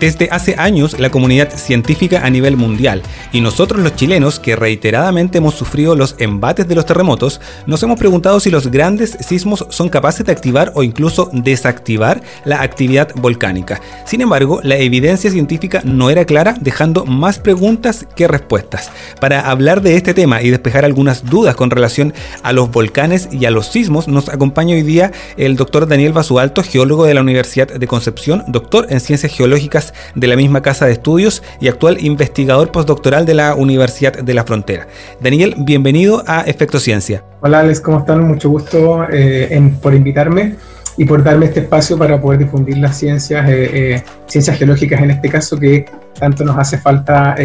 desde 0.00 0.28
hace 0.30 0.54
años 0.58 0.98
la 0.98 1.10
comunidad 1.10 1.50
científica 1.54 2.22
a 2.24 2.30
nivel 2.30 2.56
mundial 2.56 3.02
y 3.32 3.42
nosotros 3.42 3.82
los 3.82 3.94
chilenos 3.94 4.40
que 4.40 4.56
reiteradamente 4.56 5.38
hemos 5.38 5.54
sufrido 5.54 5.94
los 5.94 6.16
embates 6.18 6.66
de 6.66 6.74
los 6.74 6.86
terremotos, 6.86 7.40
nos 7.66 7.82
hemos 7.82 7.98
preguntado 7.98 8.40
si 8.40 8.50
los 8.50 8.68
grandes 8.68 9.18
sismos 9.20 9.66
son 9.68 9.90
capaces 9.90 10.24
de 10.24 10.32
activar 10.32 10.72
o 10.74 10.82
incluso 10.82 11.28
desactivar 11.32 12.22
la 12.44 12.62
actividad 12.62 13.10
volcánica. 13.14 13.80
Sin 14.06 14.22
embargo, 14.22 14.60
la 14.62 14.76
evidencia 14.76 15.30
científica 15.30 15.82
no 15.84 16.08
era 16.08 16.24
clara, 16.24 16.56
dejando 16.58 17.04
más 17.04 17.38
preguntas 17.38 18.06
que 18.16 18.26
respuestas. 18.26 18.90
Para 19.20 19.50
hablar 19.50 19.82
de 19.82 19.96
este 19.96 20.14
tema 20.14 20.40
y 20.40 20.48
despejar 20.48 20.86
algunas 20.86 21.26
dudas 21.26 21.54
con 21.56 21.70
relación 21.70 22.14
a 22.42 22.54
los 22.54 22.70
volcanes 22.70 23.28
y 23.30 23.44
a 23.44 23.50
los 23.50 23.66
sismos, 23.66 24.08
nos 24.08 24.30
acompaña 24.30 24.74
hoy 24.74 24.82
día 24.82 25.12
el 25.36 25.56
doctor 25.56 25.86
Daniel 25.86 26.14
Basualto, 26.14 26.62
geólogo 26.62 27.04
de 27.04 27.12
la 27.14 27.20
Universidad 27.20 27.68
de 27.68 27.86
Concepción, 27.86 28.44
doctor 28.48 28.86
en 28.88 29.00
ciencias 29.00 29.32
geológicas 29.32 29.89
de 30.14 30.26
la 30.26 30.36
misma 30.36 30.62
casa 30.62 30.86
de 30.86 30.92
estudios 30.92 31.42
y 31.60 31.68
actual 31.68 31.98
investigador 32.00 32.72
postdoctoral 32.72 33.26
de 33.26 33.34
la 33.34 33.54
Universidad 33.54 34.12
de 34.12 34.34
la 34.34 34.44
Frontera. 34.44 34.86
Daniel, 35.20 35.54
bienvenido 35.58 36.22
a 36.26 36.42
Efecto 36.42 36.78
Ciencia. 36.78 37.24
Hola 37.40 37.60
Alex, 37.60 37.80
¿cómo 37.80 38.00
están? 38.00 38.26
Mucho 38.26 38.50
gusto 38.50 39.06
eh, 39.10 39.72
por 39.82 39.94
invitarme 39.94 40.56
y 40.96 41.04
por 41.04 41.22
darme 41.22 41.46
este 41.46 41.60
espacio 41.60 41.96
para 41.96 42.20
poder 42.20 42.40
difundir 42.40 42.78
las 42.78 42.98
ciencias, 42.98 43.48
eh, 43.48 43.70
eh, 43.72 44.02
ciencias 44.26 44.58
geológicas 44.58 45.00
en 45.00 45.10
este 45.12 45.28
caso, 45.28 45.58
que 45.58 45.86
tanto 46.18 46.44
nos 46.44 46.58
hace 46.58 46.78
falta 46.78 47.36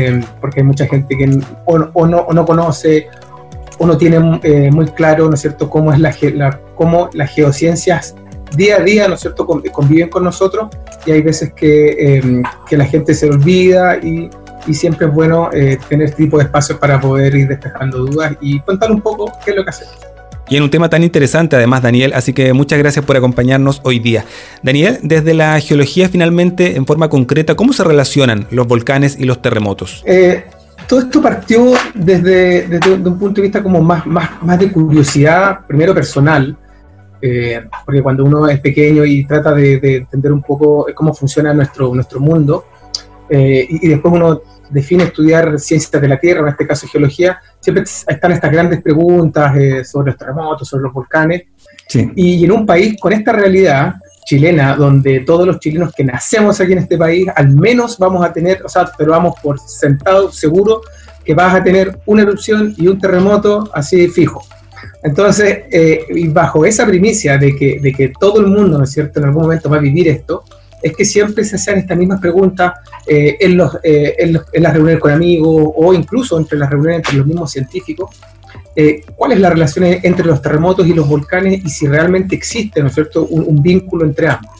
porque 0.41 0.59
hay 0.59 0.65
mucha 0.65 0.85
gente 0.87 1.15
que 1.17 1.39
o, 1.65 2.05
no, 2.05 2.27
no, 2.33 2.45
conoce 2.45 3.07
o 3.77 3.85
no 3.85 3.97
tiene 3.97 4.19
muy 4.19 4.87
claro, 4.87 5.29
¿no 5.29 5.35
es 5.35 5.41
cierto?, 5.41 5.69
cómo 5.69 5.93
es 5.93 5.99
la 5.99 6.59
cómo 6.75 7.09
las 7.13 7.31
geociencias 7.31 8.15
día 8.55 8.77
a 8.77 8.79
día, 8.79 9.07
¿no 9.07 9.15
es 9.15 9.21
cierto?, 9.21 9.45
conviven 9.45 10.09
con 10.09 10.23
nosotros 10.23 10.69
y 11.05 11.11
hay 11.11 11.21
veces 11.21 11.53
que, 11.53 12.17
em, 12.17 12.43
que 12.67 12.77
la 12.77 12.85
gente 12.85 13.13
se 13.13 13.27
olvida 13.27 13.97
y, 13.97 14.29
y 14.67 14.73
siempre 14.73 15.07
es 15.07 15.13
bueno 15.13 15.49
eh, 15.53 15.77
tener 15.87 16.09
este 16.09 16.23
tipo 16.23 16.37
de 16.37 16.45
espacios 16.45 16.79
para 16.79 16.99
poder 16.99 17.35
ir 17.35 17.47
despejando 17.47 17.99
dudas 17.99 18.33
y 18.41 18.59
contar 18.61 18.91
un 18.91 19.01
poco 19.01 19.31
qué 19.43 19.51
es 19.51 19.57
lo 19.57 19.63
que 19.63 19.69
hacemos. 19.69 19.95
Y 20.47 20.57
en 20.57 20.63
un 20.63 20.69
tema 20.69 20.89
tan 20.89 21.03
interesante 21.03 21.55
además, 21.55 21.81
Daniel, 21.81 22.13
así 22.13 22.31
que 22.33 22.53
muchas 22.53 22.77
gracias 22.77 23.03
por 23.03 23.17
acompañarnos 23.17 23.81
hoy 23.83 23.97
día. 23.97 24.25
Daniel, 24.61 24.99
desde 25.01 25.33
la 25.33 25.59
geología 25.59 26.07
finalmente, 26.07 26.75
en 26.75 26.85
forma 26.85 27.09
concreta, 27.09 27.55
¿cómo 27.55 27.73
se 27.73 27.83
relacionan 27.83 28.47
los 28.51 28.67
volcanes 28.67 29.17
y 29.19 29.25
los 29.25 29.41
terremotos? 29.41 30.03
Eh, 30.05 30.45
todo 30.87 30.99
esto 30.99 31.19
partió 31.19 31.73
desde, 31.95 32.67
desde, 32.67 32.93
un 32.93 33.17
punto 33.17 33.35
de 33.35 33.43
vista 33.43 33.63
como 33.63 33.81
más, 33.81 34.05
más, 34.05 34.41
más 34.43 34.59
de 34.59 34.71
curiosidad, 34.71 35.61
primero 35.65 35.95
personal, 35.95 36.55
eh, 37.21 37.67
porque 37.85 38.01
cuando 38.01 38.23
uno 38.23 38.47
es 38.47 38.59
pequeño 38.59 39.05
y 39.05 39.25
trata 39.25 39.53
de, 39.53 39.97
entender 39.97 40.31
un 40.31 40.41
poco 40.41 40.87
cómo 40.93 41.13
funciona 41.13 41.53
nuestro, 41.53 41.93
nuestro 41.93 42.19
mundo, 42.19 42.65
eh, 43.29 43.65
y, 43.69 43.87
después 43.87 44.13
uno 44.13 44.41
define 44.69 45.05
estudiar 45.05 45.59
ciencias 45.59 46.01
de 46.01 46.07
la 46.07 46.19
Tierra, 46.19 46.41
en 46.41 46.47
este 46.49 46.67
caso 46.67 46.87
geología, 46.87 47.39
siempre 47.59 47.83
están 47.83 48.31
estas 48.31 48.51
grandes 48.51 48.81
preguntas 48.81 49.55
eh, 49.57 49.83
sobre 49.83 50.11
los 50.11 50.17
terremotos, 50.17 50.67
sobre 50.67 50.83
los 50.83 50.93
volcanes, 50.93 51.43
y 52.15 52.43
en 52.43 52.51
un 52.51 52.65
país 52.65 52.95
con 52.99 53.13
esta 53.13 53.31
realidad 53.31 53.95
chilena, 54.25 54.75
donde 54.75 55.19
todos 55.19 55.45
los 55.45 55.59
chilenos 55.59 55.93
que 55.93 56.03
nacemos 56.03 56.59
aquí 56.59 56.73
en 56.73 56.79
este 56.79 56.97
país, 56.97 57.27
al 57.35 57.49
menos 57.51 57.97
vamos 57.99 58.25
a 58.25 58.33
tener, 58.33 58.63
o 58.65 58.69
sea, 58.69 58.89
pero 58.97 59.11
vamos 59.11 59.35
por 59.41 59.59
sentado 59.59 60.31
seguro 60.31 60.81
que 61.23 61.33
vas 61.33 61.53
a 61.53 61.63
tener 61.63 61.99
una 62.05 62.23
erupción 62.23 62.73
y 62.75 62.87
un 62.87 62.99
terremoto 62.99 63.69
así 63.73 64.07
fijo. 64.07 64.43
Entonces, 65.05 65.65
eh, 65.69 66.03
bajo 66.29 66.65
esa 66.65 66.83
primicia 66.83 67.37
de 67.37 67.55
que, 67.55 67.79
de 67.79 67.93
que 67.93 68.11
todo 68.19 68.39
el 68.39 68.47
mundo, 68.47 68.79
¿no 68.79 68.85
es 68.85 68.91
cierto?, 68.91 69.19
en 69.19 69.25
algún 69.25 69.43
momento 69.43 69.69
va 69.69 69.77
a 69.77 69.79
vivir 69.79 70.07
esto, 70.07 70.43
es 70.81 70.95
que 70.95 71.05
siempre 71.05 71.43
se 71.43 71.57
hacen 71.57 71.77
estas 71.77 71.95
mismas 71.95 72.19
preguntas 72.19 72.73
eh, 73.05 73.37
en, 73.39 73.55
los, 73.55 73.75
eh, 73.83 74.15
en, 74.17 74.39
en, 74.51 74.63
las 74.63 74.73
reuniones 74.73 74.99
con 74.99 75.11
amigos 75.11 75.73
o 75.75 75.93
incluso 75.93 76.39
entre 76.39 76.57
las 76.57 76.71
reuniones 76.71 76.97
entre 76.97 77.17
los 77.17 77.27
mismos 77.27 77.51
científicos. 77.51 78.19
¿Cuál 79.15 79.31
es 79.31 79.39
la 79.39 79.51
relación 79.51 79.85
entre 79.85 80.25
los 80.25 80.41
terremotos 80.41 80.85
y 80.85 80.93
los 80.93 81.07
volcanes 81.07 81.63
y 81.63 81.69
si 81.69 81.87
realmente 81.87 82.35
existe, 82.35 82.81
¿no 82.81 82.87
es 82.87 82.95
cierto?, 82.95 83.25
un, 83.25 83.61
vínculo 83.61 84.03
entre 84.03 84.27
ambos. 84.27 84.51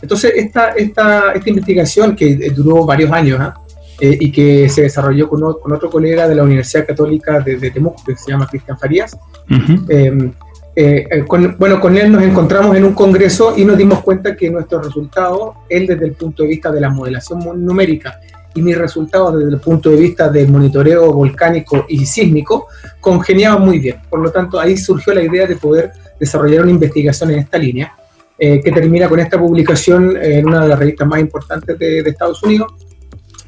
Entonces, 0.00 0.32
esta, 0.36 0.72
esta, 0.72 1.32
esta 1.32 1.48
investigación 1.50 2.14
que 2.14 2.52
duró 2.54 2.86
varios 2.86 3.10
años, 3.10 3.40
¿ah? 3.40 3.54
Eh, 4.00 4.16
y 4.20 4.30
que 4.30 4.68
se 4.68 4.82
desarrolló 4.82 5.28
con, 5.28 5.40
con, 5.54 5.72
otro 5.72 5.90
colega 5.90 6.28
de 6.28 6.36
la 6.36 6.44
Universidad 6.44 6.86
Católica 6.86 7.40
de, 7.40 7.56
de 7.56 7.72
Temuco, 7.72 8.00
que 8.06 8.14
se 8.14 8.30
llama 8.30 8.46
Cristian 8.46 8.78
Farías. 8.78 9.18
Em, 9.48 10.32
eh, 10.76 11.08
eh, 11.10 11.24
bueno, 11.58 11.80
con 11.80 11.96
él 11.96 12.12
nos 12.12 12.22
encontramos 12.22 12.76
en 12.76 12.84
un 12.84 12.92
congreso 12.92 13.54
y 13.56 13.64
nos 13.64 13.76
dimos 13.76 14.00
cuenta 14.02 14.36
que 14.36 14.50
nuestros 14.50 14.86
resultados, 14.86 15.56
él 15.68 15.86
desde 15.86 16.06
el 16.06 16.12
punto 16.12 16.42
de 16.42 16.50
vista 16.50 16.70
de 16.70 16.80
la 16.80 16.90
modelación 16.90 17.40
numérica 17.64 18.20
y 18.54 18.62
mis 18.62 18.78
resultados 18.78 19.38
desde 19.38 19.50
el 19.50 19.60
punto 19.60 19.90
de 19.90 19.96
vista 19.96 20.28
del 20.28 20.48
monitoreo 20.48 21.12
volcánico 21.12 21.84
y 21.88 22.06
sísmico, 22.06 22.68
congeniaban 23.00 23.62
muy 23.62 23.78
bien. 23.78 23.96
Por 24.08 24.20
lo 24.20 24.30
tanto, 24.30 24.60
ahí 24.60 24.76
surgió 24.76 25.14
la 25.14 25.22
idea 25.22 25.46
de 25.46 25.56
poder 25.56 25.92
desarrollar 26.18 26.62
una 26.62 26.72
investigación 26.72 27.30
en 27.30 27.40
esta 27.40 27.58
línea, 27.58 27.92
que 28.38 28.70
termina 28.72 29.08
con 29.08 29.18
esta 29.18 29.36
publicación 29.36 30.16
en 30.16 30.46
una 30.46 30.62
de 30.62 30.68
las 30.68 30.78
revistas 30.78 31.08
más 31.08 31.18
importantes 31.18 31.76
de, 31.76 32.04
de 32.04 32.10
Estados 32.10 32.40
Unidos, 32.44 32.72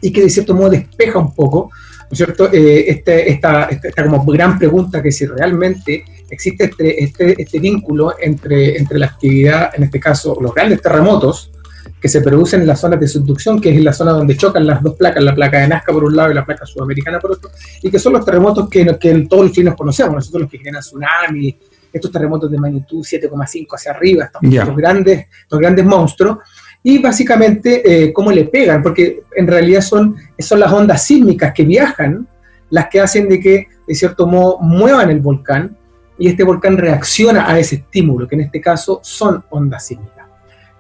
y 0.01 0.13
que 0.13 0.23
de 0.23 0.31
cierto 0.31 0.55
modo 0.55 0.71
despeja 0.71 1.19
un 1.19 1.33
poco, 1.35 1.71
¿no 2.11 2.15
es 2.15 2.19
cierto?, 2.19 2.53
eh, 2.53 2.91
este, 2.91 3.31
esta, 3.31 3.67
esta, 3.67 4.05
como 4.05 4.25
gran 4.25 4.59
pregunta 4.59 5.01
que 5.01 5.13
si 5.13 5.27
realmente 5.27 6.05
existe 6.29 6.65
este, 6.65 7.05
este, 7.05 7.41
este, 7.41 7.61
vínculo 7.61 8.17
entre, 8.21 8.77
entre 8.77 8.99
la 8.99 9.07
actividad, 9.07 9.71
en 9.77 9.85
este 9.85 10.01
caso 10.01 10.37
los 10.41 10.53
grandes 10.53 10.83
terremotos, 10.83 11.53
que 12.01 12.09
se 12.09 12.21
producen 12.21 12.63
en 12.63 12.67
las 12.67 12.81
zonas 12.81 12.99
de 12.99 13.07
subducción, 13.07 13.61
que 13.61 13.71
es 13.71 13.81
la 13.81 13.93
zona 13.93 14.11
donde 14.13 14.37
chocan 14.37 14.67
las 14.67 14.83
dos 14.83 14.97
placas, 14.97 15.23
la 15.23 15.35
placa 15.35 15.61
de 15.61 15.69
Nazca 15.69 15.93
por 15.93 16.03
un 16.03 16.17
lado 16.17 16.33
y 16.33 16.35
la 16.35 16.45
placa 16.45 16.67
sudamericana 16.67 17.21
por 17.21 17.33
otro, 17.33 17.51
y 17.81 17.91
que 17.91 17.99
son 18.01 18.15
los 18.15 18.25
terremotos 18.25 18.69
que, 18.69 18.99
que 18.99 19.27
todos 19.29 19.45
los 19.45 19.53
chinos 19.53 19.77
conocemos, 19.77 20.15
nosotros 20.15 20.43
los 20.43 20.51
que 20.51 20.59
generan 20.59 20.81
tsunamis, 20.81 21.55
estos 21.93 22.11
terremotos 22.11 22.51
de 22.51 22.59
magnitud 22.59 23.05
7,5 23.05 23.67
hacia 23.73 23.93
arriba, 23.93 24.31
estos, 24.43 24.77
grandes, 24.77 25.27
estos 25.43 25.59
grandes 25.59 25.85
monstruos, 25.85 26.39
y 26.83 26.99
básicamente 26.99 27.83
eh, 27.85 28.13
cómo 28.13 28.33
le 28.33 28.45
pegan, 28.47 28.83
porque 28.83 29.23
en 29.37 29.47
realidad 29.47 29.83
son, 29.83 30.17
son 30.39 30.61
las 30.61 30.73
ondas 30.73 31.05
sísmicas 31.05 31.53
que 31.53 31.65
viajan 31.65 32.27
las 32.71 32.89
que 32.89 33.01
hacen 33.01 33.29
de 33.29 33.41
que, 33.41 33.67
de 33.87 33.95
cierto 33.95 34.27
modo, 34.27 34.59
muevan 34.61 35.11
el 35.11 35.21
volcán 35.21 35.77
y 36.19 36.29
este 36.29 36.45
volcán 36.45 36.79
reacciona 36.79 37.51
a 37.51 37.59
ese 37.59 37.77
estímulo, 37.77 38.29
que 38.29 38.37
en 38.37 38.43
este 38.43 38.61
caso 38.61 39.01
son 39.03 39.43
ondas 39.51 39.87
sísmicas. 39.87 40.27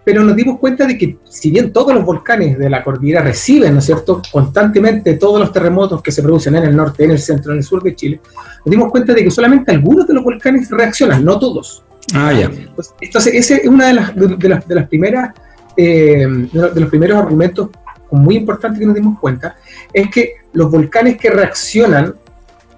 Pero 0.04 0.22
nos 0.22 0.34
dimos 0.34 0.58
cuenta 0.58 0.86
de 0.86 0.96
que 0.96 1.18
si 1.24 1.50
bien 1.50 1.72
todos 1.72 1.94
los 1.94 2.04
volcanes 2.04 2.58
de 2.58 2.70
la 2.70 2.82
cordillera 2.82 3.22
reciben, 3.22 3.74
¿no 3.74 3.80
es 3.80 3.84
cierto?, 3.84 4.22
constantemente 4.32 5.14
todos 5.14 5.38
los 5.38 5.52
terremotos 5.52 6.02
que 6.02 6.10
se 6.10 6.22
producen 6.22 6.56
en 6.56 6.64
el 6.64 6.76
norte, 6.76 7.04
en 7.04 7.10
el 7.10 7.18
centro, 7.18 7.52
en 7.52 7.58
el 7.58 7.64
sur 7.64 7.82
de 7.82 7.94
Chile, 7.94 8.20
nos 8.64 8.70
dimos 8.70 8.90
cuenta 8.90 9.12
de 9.12 9.24
que 9.24 9.30
solamente 9.30 9.72
algunos 9.72 10.06
de 10.06 10.14
los 10.14 10.24
volcanes 10.24 10.70
reaccionan, 10.70 11.24
no 11.24 11.38
todos. 11.38 11.84
Ah, 12.14 12.32
ya. 12.32 12.50
Entonces, 13.00 13.34
esa 13.34 13.56
es 13.56 13.66
una 13.66 13.88
de 13.88 13.94
las, 13.94 14.16
de 14.16 14.48
las, 14.48 14.66
de 14.66 14.74
las 14.74 14.88
primeras 14.88 15.34
eh, 15.80 16.26
de, 16.52 16.80
los 16.80 16.91
primeros 16.91 17.18
argumentos 17.18 17.70
muy 18.10 18.36
importantes 18.36 18.80
que 18.80 18.86
nos 18.86 18.94
dimos 18.94 19.18
cuenta, 19.18 19.56
es 19.92 20.10
que 20.10 20.34
los 20.52 20.70
volcanes 20.70 21.16
que 21.16 21.30
reaccionan 21.30 22.14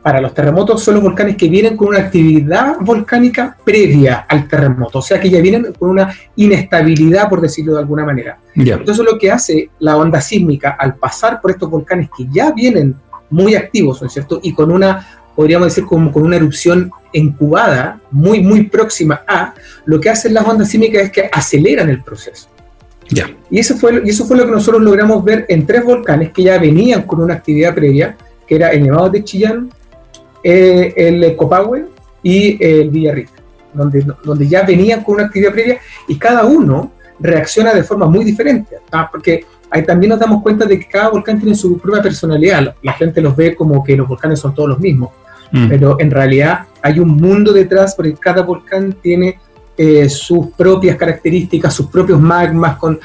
para 0.03 0.21
los 0.21 0.35
terremotos 0.35 0.83
son 0.83 0.95
los 0.95 1.03
volcanes 1.03 1.37
que 1.37 1.49
vienen 1.49 1.77
con 1.77 1.89
una 1.89 1.99
actividad 1.99 2.77
volcánica 2.81 3.57
previa 3.65 4.27
al 4.29 4.47
terremoto, 4.49 4.99
o 4.99 5.03
sea 5.03 5.21
que 5.21 5.31
ya 5.31 5.41
vienen 5.41 5.73
con 5.79 5.91
una 5.91 6.13
inestabilidad, 6.37 7.29
por 7.29 7.41
decirlo 7.41 7.75
de 7.75 7.81
alguna 7.81 8.05
manera. 8.05 8.39
Entonces 8.55 9.05
lo 9.05 9.19
que 9.19 9.31
hace 9.31 9.71
la 9.79 9.97
onda 9.97 10.21
sísmica 10.21 10.77
al 10.79 10.97
pasar 10.97 11.41
por 11.41 11.51
estos 11.51 11.71
volcanes 11.71 12.09
que 12.17 12.27
ya 12.31 12.53
vienen 12.53 12.97
muy 13.31 13.55
activos, 13.55 14.01
¿no 14.01 14.09
es 14.09 14.13
cierto? 14.13 14.41
Y 14.43 14.53
con 14.53 14.71
una, 14.71 15.07
podríamos 15.35 15.69
decir, 15.69 15.85
como 15.87 16.13
con 16.13 16.25
una 16.25 16.37
erupción 16.37 16.91
incubada, 17.13 18.01
muy, 18.11 18.41
muy 18.41 18.65
próxima 18.65 19.23
a, 19.27 19.55
lo 19.85 20.01
que 20.01 20.11
hacen 20.11 20.35
las 20.35 20.47
ondas 20.47 20.69
sísmicas 20.69 21.05
es 21.05 21.13
que 21.13 21.31
aceleran 21.33 21.89
el 21.89 22.03
proceso. 22.03 22.52
Y, 23.51 23.59
eso 23.59 23.77
fue, 23.77 24.03
y 24.05 24.11
eso 24.11 24.25
fue 24.25 24.37
lo 24.37 24.47
que 24.47 24.53
nosotros 24.53 24.83
logramos 24.83 25.25
ver 25.25 25.47
en 25.49 25.67
tres 25.67 25.85
volcanes 25.85 26.33
que 26.33 26.43
ya 26.43 26.59
venían 26.59 27.03
con 27.03 27.21
una 27.21 27.35
actividad 27.35 27.75
previa, 27.75 28.17
que 28.47 28.57
era 28.57 28.71
el 28.71 28.83
Nevado 28.83 29.11
de 29.11 29.25
Chillán, 29.25 29.71
eh, 30.43 30.93
el 30.97 31.37
Copahue 31.37 31.87
y 32.23 32.63
el 32.65 32.91
Villarrica, 32.91 33.33
donde, 33.73 34.07
donde 34.25 34.49
ya 34.49 34.63
venían 34.63 35.05
con 35.05 35.17
una 35.17 35.25
actividad 35.25 35.53
previa 35.53 35.79
y 36.09 36.17
cada 36.17 36.45
uno 36.45 36.93
reacciona 37.21 37.73
de 37.73 37.85
forma 37.85 38.07
muy 38.07 38.25
diferente, 38.25 38.77
porque 39.11 39.45
ahí 39.71 39.85
también 39.85 40.11
nos 40.11 40.19
damos 40.19 40.43
cuenta 40.43 40.65
de 40.67 40.79
que 40.79 40.89
cada 40.89 41.11
volcán 41.11 41.39
tiene 41.39 41.55
su 41.55 41.79
propia 41.79 42.03
personalidad. 42.03 42.75
La 42.83 42.93
gente 42.95 43.21
los 43.21 43.37
ve 43.37 43.55
como 43.55 43.83
que 43.85 43.97
los 43.97 44.09
volcanes 44.09 44.41
son 44.41 44.55
todos 44.55 44.71
los 44.71 44.81
mismos, 44.81 45.11
mm. 45.53 45.69
pero 45.69 45.97
en 46.01 46.11
realidad 46.11 46.67
hay 46.83 46.99
un 46.99 47.17
mundo 47.17 47.53
detrás 47.53 47.95
porque 47.95 48.15
cada 48.15 48.43
volcán 48.43 48.97
tiene 49.01 49.39
eh, 49.77 50.09
sus 50.09 50.49
propias 50.49 50.97
características, 50.97 51.73
sus 51.73 51.87
propios 51.87 52.21
magmas 52.21 52.77
con, 52.77 53.01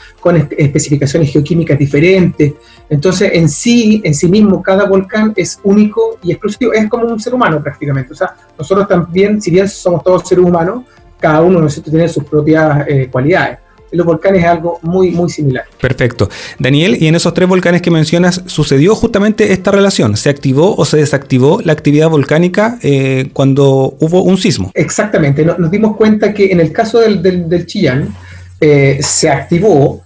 especificaciones 0.58 1.32
geoquímicas 1.32 1.80
diferentes. 1.80 2.54
Entonces, 2.90 3.32
en 3.34 3.48
sí, 3.48 4.02
en 4.04 4.14
sí 4.14 4.28
mismo, 4.28 4.62
cada 4.62 4.86
volcán 4.86 5.34
es 5.36 5.60
único 5.64 6.18
y 6.22 6.32
exclusivo, 6.32 6.74
es 6.74 6.90
como 6.90 7.06
un 7.06 7.20
ser 7.20 7.34
humano 7.34 7.62
prácticamente. 7.64 8.14
O 8.14 8.16
sea, 8.16 8.36
nosotros 8.58 8.88
también, 8.88 9.42
si 9.42 9.52
bien 9.52 9.68
somos 9.70 10.04
todos 10.04 10.28
seres 10.28 10.44
humanos, 10.44 10.84
cada 11.20 11.42
uno 11.42 11.60
de 11.60 11.64
nosotros 11.64 11.92
tiene 11.92 12.10
sus 12.10 12.24
propias 12.26 12.86
eh, 12.88 13.08
cualidades 13.10 13.60
en 13.92 13.98
los 13.98 14.06
volcanes 14.06 14.44
es 14.44 14.48
algo 14.48 14.80
muy, 14.82 15.12
muy 15.12 15.30
similar. 15.30 15.66
Perfecto. 15.80 16.30
Daniel, 16.60 16.98
y 17.00 17.08
en 17.08 17.16
esos 17.16 17.34
tres 17.34 17.48
volcanes 17.48 17.82
que 17.82 17.92
mencionas, 17.92 18.44
¿sucedió 18.46 18.96
justamente 18.96 19.54
esta 19.54 19.72
relación? 19.72 20.18
¿Se 20.18 20.30
activó 20.30 20.76
o 20.76 20.86
se 20.86 20.98
desactivó 20.98 21.62
la 21.64 21.74
actividad 21.74 22.10
volcánica 22.10 22.78
eh, 22.82 23.30
cuando 23.34 23.96
hubo 24.00 24.24
un 24.24 24.38
sismo? 24.38 24.72
Exactamente. 24.74 25.46
Nos, 25.46 25.72
dimos 25.72 25.96
cuenta 25.96 26.34
que 26.34 26.52
en 26.52 26.60
el 26.60 26.72
caso 26.72 27.00
del, 27.00 27.22
del, 27.22 27.66
Chillán 27.66 28.14
eh, 28.60 29.00
se 29.02 29.30
activó, 29.30 30.04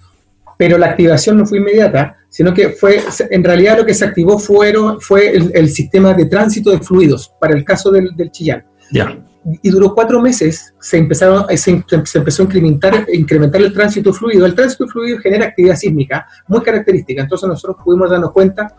pero 0.57 0.77
la 0.77 0.87
activación 0.87 1.37
no 1.37 1.45
fue 1.45 1.59
inmediata, 1.59 2.17
sino 2.29 2.53
que 2.53 2.69
fue, 2.69 3.01
en 3.29 3.43
realidad 3.43 3.77
lo 3.77 3.85
que 3.85 3.93
se 3.93 4.05
activó 4.05 4.39
fueron, 4.39 5.01
fue 5.01 5.31
el, 5.31 5.69
sistema 5.69 6.13
de 6.13 6.25
tránsito 6.25 6.71
de 6.71 6.79
fluidos 6.79 7.31
para 7.39 7.55
el 7.55 7.65
caso 7.65 7.91
del, 7.91 8.15
del 8.15 8.31
Chillán. 8.31 8.63
Ya 8.91 9.17
y 9.43 9.69
duró 9.69 9.93
cuatro 9.93 10.21
meses, 10.21 10.73
se, 10.79 10.97
empezaron, 10.97 11.45
se, 11.57 11.71
empezó 11.71 12.43
a 12.43 12.45
incrementar, 12.45 13.07
incrementar 13.11 13.61
el 13.61 13.73
tránsito 13.73 14.13
fluido. 14.13 14.45
El 14.45 14.53
tránsito 14.53 14.87
fluido 14.87 15.17
genera 15.19 15.45
actividad 15.45 15.75
sísmica 15.75 16.27
muy 16.47 16.61
característica, 16.61 17.23
entonces 17.23 17.49
nosotros 17.49 17.77
pudimos 17.83 18.09
darnos 18.09 18.31
cuenta 18.31 18.75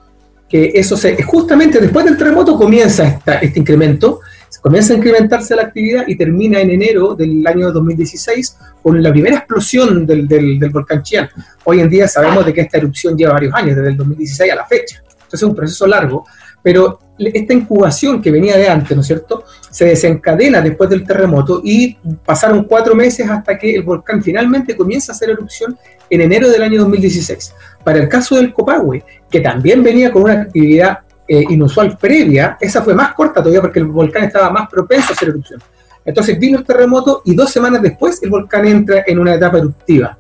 que 0.49 0.73
eso 0.75 0.99
se, 0.99 1.21
justamente 1.23 1.81
después 1.81 2.05
del 2.05 2.19
terremoto 2.19 2.57
comienza 2.57 3.21
este 3.41 3.59
incremento, 3.59 4.21
comienza 4.61 4.93
a 4.93 4.99
incrementarse 4.99 5.57
la 5.57 5.63
actividad 5.63 6.05
y 6.07 6.15
termina 6.15 6.61
en 6.61 6.71
enero 6.71 7.15
del 7.15 7.45
año 7.47 7.73
2016 7.73 8.59
con 8.83 9.03
la 9.03 9.11
primera 9.11 9.39
explosión 9.39 10.07
del, 10.07 10.29
del, 10.29 10.71
volcán 10.71 11.03
Chian. 11.03 11.29
Hoy 11.65 11.81
en 11.81 11.89
día 11.89 12.07
sabemos 12.07 12.45
de 12.45 12.53
que 12.53 12.61
esta 12.61 12.77
erupción 12.77 13.17
lleva 13.17 13.33
varios 13.33 13.55
años, 13.55 13.77
desde 13.77 13.89
el 13.89 13.97
2016 13.97 14.53
a 14.53 14.57
la 14.57 14.67
fecha. 14.67 15.03
Entonces 15.09 15.33
es 15.33 15.43
un 15.43 15.57
proceso 15.57 15.87
largo, 15.87 16.27
pero 16.63 16.99
esta 17.19 17.53
incubación 17.53 18.21
que 18.21 18.31
venía 18.31 18.57
de 18.57 18.69
antes, 18.69 18.97
¿no 18.97 19.01
es 19.01 19.07
cierto?, 19.07 19.45
se 19.71 19.85
desencadena 19.85 20.61
después 20.61 20.89
del 20.91 21.05
terremoto 21.05 21.61
y 21.65 21.95
pasaron 22.25 22.65
cuatro 22.65 22.95
meses 22.95 23.29
hasta 23.29 23.59
que 23.59 23.75
el 23.75 23.83
volcán 23.83 24.23
finalmente 24.23 24.77
comienza 24.77 25.13
a 25.13 25.15
hacer 25.15 25.31
erupción 25.31 25.77
en 26.11 26.21
enero 26.21 26.49
del 26.49 26.63
año 26.63 26.81
2016. 26.81 27.55
Para 27.85 27.99
el 27.99 28.09
caso 28.09 28.37
del 28.37 28.53
Copahue, 28.53 29.05
que 29.31 29.41
también 29.41 29.83
venía 29.83 30.11
con 30.11 30.23
una 30.23 30.43
actividad 30.43 30.99
eh, 31.27 31.45
inusual 31.49 31.97
previa, 31.97 32.57
esa 32.61 32.83
fue 32.83 32.95
más 32.95 33.15
corta 33.15 33.41
todavía 33.41 33.61
porque 33.61 33.79
el 33.79 33.87
volcán 33.87 34.25
estaba 34.25 34.51
más 34.51 34.69
propenso 34.69 35.11
a 35.11 35.13
hacer 35.13 35.29
erupción. 35.29 35.61
Entonces 36.05 36.39
vino 36.39 36.59
el 36.59 36.65
terremoto 36.65 37.23
y 37.25 37.35
dos 37.35 37.51
semanas 37.51 37.81
después 37.81 38.23
el 38.23 38.31
volcán 38.31 38.67
entra 38.67 39.05
en 39.07 39.19
una 39.19 39.35
etapa 39.35 39.59
eruptiva. 39.59 40.19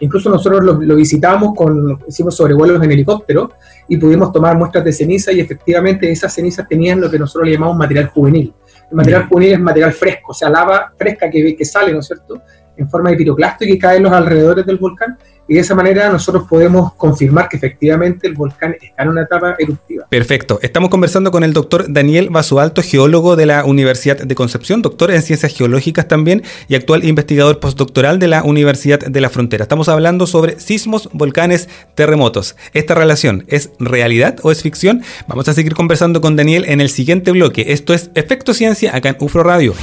Incluso 0.00 0.30
nosotros 0.30 0.62
lo, 0.62 0.96
visitamos, 0.96 1.54
con, 1.54 1.98
hicimos 2.06 2.36
sobrevuelos 2.36 2.82
en 2.82 2.90
helicóptero 2.90 3.52
y 3.88 3.96
pudimos 3.96 4.32
tomar 4.32 4.56
muestras 4.56 4.84
de 4.84 4.92
ceniza 4.92 5.32
y 5.32 5.40
efectivamente 5.40 6.10
esas 6.10 6.32
cenizas 6.34 6.68
tenían 6.68 7.00
lo 7.00 7.10
que 7.10 7.18
nosotros 7.18 7.46
le 7.46 7.54
llamamos 7.54 7.76
material 7.76 8.08
juvenil. 8.08 8.52
El 8.90 8.96
material 8.96 9.26
juvenil 9.28 9.52
es 9.52 9.60
material 9.60 9.92
fresco, 9.92 10.32
o 10.32 10.34
sea, 10.34 10.50
lava 10.50 10.92
fresca 10.96 11.30
que, 11.30 11.56
que 11.56 11.64
sale, 11.64 11.92
¿no 11.92 12.00
es 12.00 12.06
cierto?, 12.06 12.42
en 12.76 12.88
forma 12.88 13.10
de 13.10 13.16
piroclasto 13.16 13.64
y 13.64 13.68
que 13.68 13.78
cae 13.78 13.98
en 13.98 14.04
los 14.04 14.12
alrededores 14.12 14.64
del 14.64 14.78
volcán 14.78 15.18
y 15.48 15.54
de 15.54 15.60
esa 15.60 15.74
manera 15.74 16.08
nosotros 16.10 16.44
podemos 16.48 16.94
confirmar 16.94 17.48
que 17.48 17.56
efectivamente 17.56 18.26
el 18.26 18.34
volcán 18.34 18.76
está 18.80 19.02
en 19.02 19.08
una 19.08 19.22
etapa 19.22 19.56
eruptiva. 19.58 20.06
Perfecto. 20.08 20.58
Estamos 20.62 20.90
conversando 20.90 21.30
con 21.30 21.44
el 21.44 21.52
doctor 21.52 21.86
Daniel 21.88 22.30
Basualto, 22.30 22.82
geólogo 22.82 23.36
de 23.36 23.46
la 23.46 23.64
Universidad 23.64 24.18
de 24.18 24.34
Concepción, 24.34 24.82
doctor 24.82 25.10
en 25.10 25.22
ciencias 25.22 25.54
geológicas 25.54 26.08
también 26.08 26.42
y 26.68 26.74
actual 26.74 27.04
investigador 27.04 27.60
postdoctoral 27.60 28.18
de 28.18 28.28
la 28.28 28.44
Universidad 28.44 29.00
de 29.00 29.20
la 29.20 29.30
Frontera. 29.30 29.64
Estamos 29.64 29.88
hablando 29.88 30.26
sobre 30.26 30.60
sismos, 30.60 31.08
volcanes, 31.12 31.68
terremotos. 31.94 32.56
¿Esta 32.72 32.94
relación 32.94 33.44
es 33.48 33.70
realidad 33.78 34.36
o 34.42 34.52
es 34.52 34.62
ficción? 34.62 35.02
Vamos 35.26 35.48
a 35.48 35.54
seguir 35.54 35.74
conversando 35.74 36.20
con 36.20 36.36
Daniel 36.36 36.64
en 36.66 36.80
el 36.80 36.88
siguiente 36.88 37.32
bloque. 37.32 37.72
Esto 37.72 37.94
es 37.94 38.10
Efecto 38.14 38.54
Ciencia 38.54 38.94
acá 38.94 39.10
en 39.10 39.16
UFRO 39.18 39.42
Radio. 39.42 39.74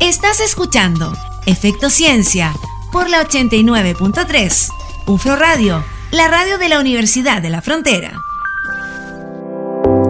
Estás 0.00 0.40
escuchando 0.40 1.12
Efecto 1.46 1.90
Ciencia 1.90 2.52
por 2.92 3.08
la 3.08 3.26
89.3. 3.26 4.68
UFRO 5.08 5.36
Radio, 5.36 5.82
la 6.10 6.28
radio 6.28 6.58
de 6.58 6.68
la 6.68 6.78
Universidad 6.78 7.40
de 7.40 7.48
la 7.48 7.62
Frontera. 7.62 8.12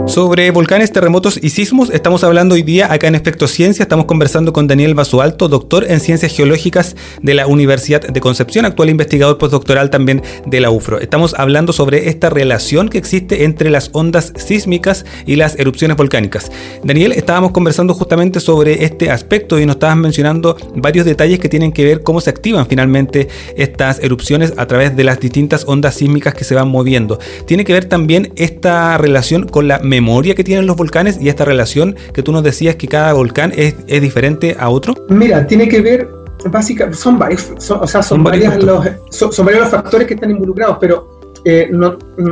Sobre 0.08 0.50
volcanes, 0.50 0.90
terremotos 0.90 1.38
y 1.40 1.50
sismos 1.50 1.90
estamos 1.90 2.24
hablando 2.24 2.54
hoy 2.54 2.62
día 2.62 2.90
acá 2.90 3.08
en 3.08 3.14
Efecto 3.14 3.46
Ciencia. 3.46 3.82
Estamos 3.82 4.06
conversando 4.06 4.54
con 4.54 4.66
Daniel 4.66 4.94
Basualto, 4.94 5.48
doctor 5.48 5.84
en 5.86 6.00
Ciencias 6.00 6.34
Geológicas 6.34 6.96
de 7.20 7.34
la 7.34 7.46
Universidad 7.46 8.00
de 8.00 8.18
Concepción, 8.18 8.64
actual 8.64 8.88
investigador 8.88 9.36
postdoctoral 9.36 9.90
también 9.90 10.22
de 10.46 10.60
la 10.60 10.70
UFRO. 10.70 10.98
Estamos 10.98 11.34
hablando 11.34 11.74
sobre 11.74 12.08
esta 12.08 12.30
relación 12.30 12.88
que 12.88 12.96
existe 12.96 13.44
entre 13.44 13.68
las 13.68 13.90
ondas 13.92 14.32
sísmicas 14.34 15.04
y 15.26 15.36
las 15.36 15.58
erupciones 15.58 15.98
volcánicas. 15.98 16.50
Daniel, 16.82 17.12
estábamos 17.12 17.52
conversando 17.52 17.92
justamente 17.92 18.40
sobre 18.40 18.84
este 18.84 19.10
aspecto 19.10 19.60
y 19.60 19.66
nos 19.66 19.76
estabas 19.76 19.98
mencionando 19.98 20.56
varios 20.74 21.04
detalles 21.04 21.38
que 21.38 21.50
tienen 21.50 21.70
que 21.70 21.84
ver 21.84 22.02
cómo 22.02 22.22
se 22.22 22.30
activan 22.30 22.66
finalmente 22.66 23.28
estas 23.58 23.98
erupciones 23.98 24.54
a 24.56 24.66
través 24.66 24.96
de 24.96 25.04
las 25.04 25.20
distintas 25.20 25.64
ondas 25.66 25.96
sísmicas 25.96 26.32
que 26.32 26.44
se 26.44 26.54
van 26.54 26.68
moviendo. 26.68 27.18
Tiene 27.46 27.66
que 27.66 27.74
ver 27.74 27.84
también 27.84 28.32
esta 28.36 28.96
relación 28.96 29.46
con 29.46 29.68
la 29.68 29.78
memoria 29.80 29.97
que 30.34 30.44
tienen 30.44 30.66
los 30.66 30.76
volcanes 30.76 31.18
y 31.20 31.28
esta 31.28 31.44
relación 31.44 31.96
que 32.12 32.22
tú 32.22 32.32
nos 32.32 32.42
decías 32.42 32.76
que 32.76 32.88
cada 32.88 33.12
volcán 33.12 33.52
es, 33.54 33.74
es 33.86 34.00
diferente 34.00 34.56
a 34.58 34.68
otro? 34.70 34.94
Mira, 35.08 35.46
tiene 35.46 35.68
que 35.68 35.80
ver, 35.80 36.08
básicamente, 36.46 36.98
son 36.98 37.18
varios, 37.18 37.50
o 37.70 37.86
sea, 37.86 38.02
son, 38.02 38.22
varios 38.22 38.62
los, 38.62 38.86
son, 39.10 39.46
varios 39.46 39.62
los 39.62 39.70
factores 39.70 40.06
que 40.06 40.14
están 40.14 40.30
involucrados, 40.30 40.78
pero 40.80 41.20
eh, 41.44 41.70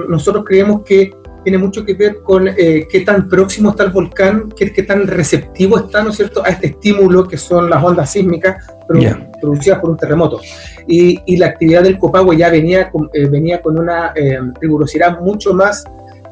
nosotros 0.08 0.44
creemos 0.46 0.82
que 0.82 1.10
tiene 1.44 1.58
mucho 1.58 1.84
que 1.84 1.94
ver 1.94 2.22
con 2.22 2.48
eh, 2.48 2.88
qué 2.90 3.00
tan 3.00 3.28
próximo 3.28 3.70
está 3.70 3.84
el 3.84 3.90
volcán, 3.90 4.52
qué, 4.56 4.72
qué, 4.72 4.82
tan 4.82 5.06
receptivo 5.06 5.78
está, 5.78 6.02
¿no 6.02 6.10
es 6.10 6.16
cierto?, 6.16 6.44
a 6.44 6.48
este 6.48 6.68
estímulo 6.68 7.26
que 7.26 7.36
son 7.36 7.70
las 7.70 7.84
ondas 7.84 8.10
sísmicas 8.10 8.66
producidas 9.40 9.78
por 9.78 9.90
un 9.90 9.96
terremoto. 9.96 10.40
Y, 10.88 11.20
y, 11.26 11.36
la 11.36 11.46
actividad 11.46 11.82
del 11.82 11.98
Copagua 11.98 12.34
ya 12.34 12.50
venía 12.50 12.90
con, 12.90 13.08
eh, 13.12 13.28
venía 13.28 13.62
con 13.62 13.78
una 13.78 14.12
rigurosidad 14.60 15.20
mucho 15.20 15.54
más 15.54 15.84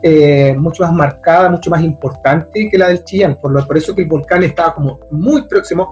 eh, 0.06 0.54
mucho 0.58 0.82
más 0.82 0.92
marcada, 0.92 1.48
mucho 1.48 1.70
más 1.70 1.82
importante 1.82 2.68
que 2.70 2.76
la 2.76 2.88
del 2.88 3.02
Chillán, 3.04 3.38
por, 3.40 3.50
lo, 3.50 3.66
por 3.66 3.78
eso 3.78 3.94
que 3.94 4.02
el 4.02 4.06
volcán 4.06 4.42
estaba 4.42 4.74
como 4.74 5.00
muy 5.10 5.48
próximo, 5.48 5.90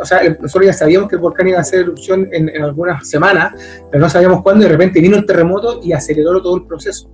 o 0.00 0.04
sea, 0.06 0.22
nosotros 0.40 0.64
ya 0.64 0.72
sabíamos 0.72 1.10
que 1.10 1.16
el 1.16 1.20
volcán 1.20 1.46
iba 1.46 1.58
a 1.58 1.60
hacer 1.60 1.80
erupción 1.80 2.26
en, 2.32 2.48
algunas 2.62 3.06
semanas, 3.06 3.52
pero 3.90 4.00
no 4.00 4.08
sabíamos 4.08 4.40
cuándo, 4.42 4.64
de 4.64 4.70
repente 4.70 4.98
vino 5.02 5.18
el 5.18 5.26
terremoto 5.26 5.78
y 5.82 5.92
aceleró 5.92 6.40
todo 6.40 6.56
el 6.56 6.64
proceso. 6.64 7.10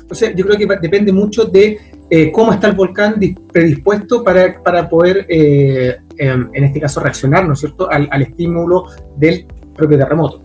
Entonces, 0.00 0.32
yo 0.34 0.46
creo 0.46 0.56
que 0.56 0.66
depende 0.80 1.12
mucho 1.12 1.44
de 1.44 1.78
eh, 2.08 2.32
cómo 2.32 2.54
está 2.54 2.68
el 2.68 2.76
volcán 2.76 3.20
predispuesto 3.52 4.24
para, 4.24 4.58
para 4.62 4.88
poder, 4.88 5.26
eh, 5.28 5.98
em, 6.16 6.48
en 6.54 6.64
este 6.64 6.80
caso, 6.80 7.00
reaccionar, 7.00 7.46
¿no 7.46 7.52
es 7.52 7.60
cierto?, 7.60 7.90
al, 7.90 8.08
al, 8.10 8.22
estímulo 8.22 8.86
del 9.18 9.46
propio 9.74 9.98
terremoto. 9.98 10.40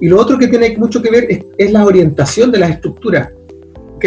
Y 0.00 0.08
lo 0.08 0.18
otro 0.18 0.38
que 0.38 0.48
tiene 0.48 0.74
mucho 0.78 1.02
que 1.02 1.10
ver 1.10 1.26
es, 1.28 1.44
es 1.58 1.72
la 1.72 1.84
orientación 1.84 2.50
de 2.50 2.58
las 2.58 2.70
estructuras 2.70 3.28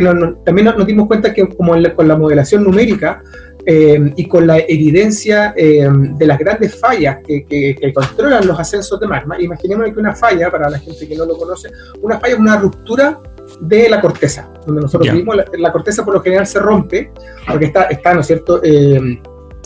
también 0.02 0.66
nos, 0.66 0.86
dimos 0.86 1.08
cuenta 1.08 1.34
que 1.34 1.48
como 1.48 1.74
con 1.96 2.08
la 2.08 2.16
modelación 2.16 2.64
numérica 2.64 3.22
eh, 3.66 4.14
y 4.16 4.28
con 4.28 4.48
la 4.48 4.60
evidencia 4.60 5.54
eh, 5.58 5.88
de 5.92 6.26
las 6.26 6.40
grandes 6.40 6.80
fallas 6.80 7.18
que, 7.26 7.76
controlan 7.94 8.48
los 8.48 8.60
ascensos 8.60 9.00
de 9.00 9.08
magma, 9.08 9.40
imaginemos 9.42 9.90
que 9.92 10.00
una 10.00 10.16
falla, 10.16 10.50
para 10.50 10.70
la 10.70 10.80
gente 10.80 11.08
que 11.08 11.16
no 11.16 11.26
lo 11.26 11.38
conoce, 11.38 11.70
una 12.02 12.20
falla 12.20 12.36
es 12.36 12.40
una 12.40 12.58
ruptura 12.58 13.20
de 13.62 13.90
la 13.90 14.02
corteza, 14.02 14.50
donde 14.66 14.82
nosotros 14.82 15.14
vimos 15.14 15.36
la, 15.54 15.72
corteza 15.72 16.06
por 16.06 16.14
lo 16.14 16.22
general 16.22 16.48
se 16.48 16.60
rompe, 16.60 17.12
porque 17.48 17.66
está, 17.66 17.84
está 17.84 18.14
¿no 18.14 18.22
es 18.22 18.28
cierto?, 18.28 18.62
eh, 18.64 19.20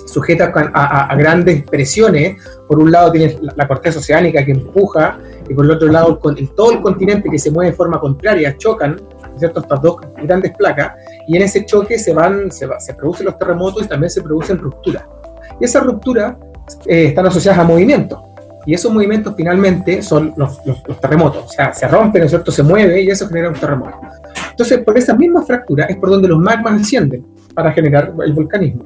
sujeta 0.06 0.52
a, 0.74 1.16
grandes 1.16 1.64
presiones. 1.64 2.42
Por 2.68 2.80
un 2.80 2.92
lado 2.92 3.12
tienes 3.12 3.38
la, 3.56 3.68
corteza 3.68 4.00
oceánica 4.00 4.44
que 4.46 4.52
empuja 4.52 5.20
y 5.50 5.54
por 5.54 5.66
el 5.66 5.72
otro 5.72 5.88
lado 5.90 6.20
con, 6.20 6.36
todo 6.56 6.72
el 6.72 6.82
continente 6.82 7.30
que 7.30 7.40
se 7.40 7.52
mueve 7.52 7.72
de 7.72 7.78
forma 7.78 8.00
contraria 8.00 8.58
chocan 8.58 9.00
¿cierto? 9.42 9.60
Estas 9.60 9.82
dos 9.82 9.98
grandes 10.24 10.52
placas, 10.58 10.94
y 11.28 11.36
en 11.36 11.44
ese 11.44 11.66
choque 11.66 12.00
se 12.00 12.14
van, 12.14 12.52
se, 12.52 12.68
se 12.80 12.94
producen 12.94 13.26
los 13.26 13.38
terremotos 13.38 13.84
y 13.84 13.88
también 13.88 14.10
se 14.10 14.22
producen 14.22 14.58
rupturas. 14.58 15.04
Y 15.60 15.66
esas 15.66 15.84
rupturas 15.84 16.36
eh, 16.86 17.08
están 17.08 17.26
asociadas 17.26 17.60
a 17.60 17.64
movimientos. 17.64 18.20
Y 18.66 18.74
esos 18.74 18.94
movimientos 18.94 19.34
finalmente 19.36 20.02
son 20.02 20.34
los, 20.38 20.60
los, 20.66 21.02
terremotos. 21.02 21.46
O 21.46 21.50
sea, 21.50 21.74
se 21.74 21.88
rompe, 21.88 22.20
¿no 22.20 22.26
es 22.26 22.32
cierto? 22.32 22.52
Se 22.52 22.62
mueve 22.62 23.02
y 23.02 23.10
eso 23.10 23.28
genera 23.28 23.50
un 23.50 23.56
terremoto. 23.56 23.98
Entonces, 24.52 24.80
por 24.80 24.98
esa 24.98 25.16
misma 25.16 25.42
fractura 25.42 25.86
es 25.86 25.98
por 25.98 26.10
donde 26.10 26.28
los 26.28 26.40
magmas 26.40 26.82
ascienden 26.82 27.26
para 27.56 27.72
generar 27.72 28.14
el 28.24 28.34
volcanismo. 28.34 28.86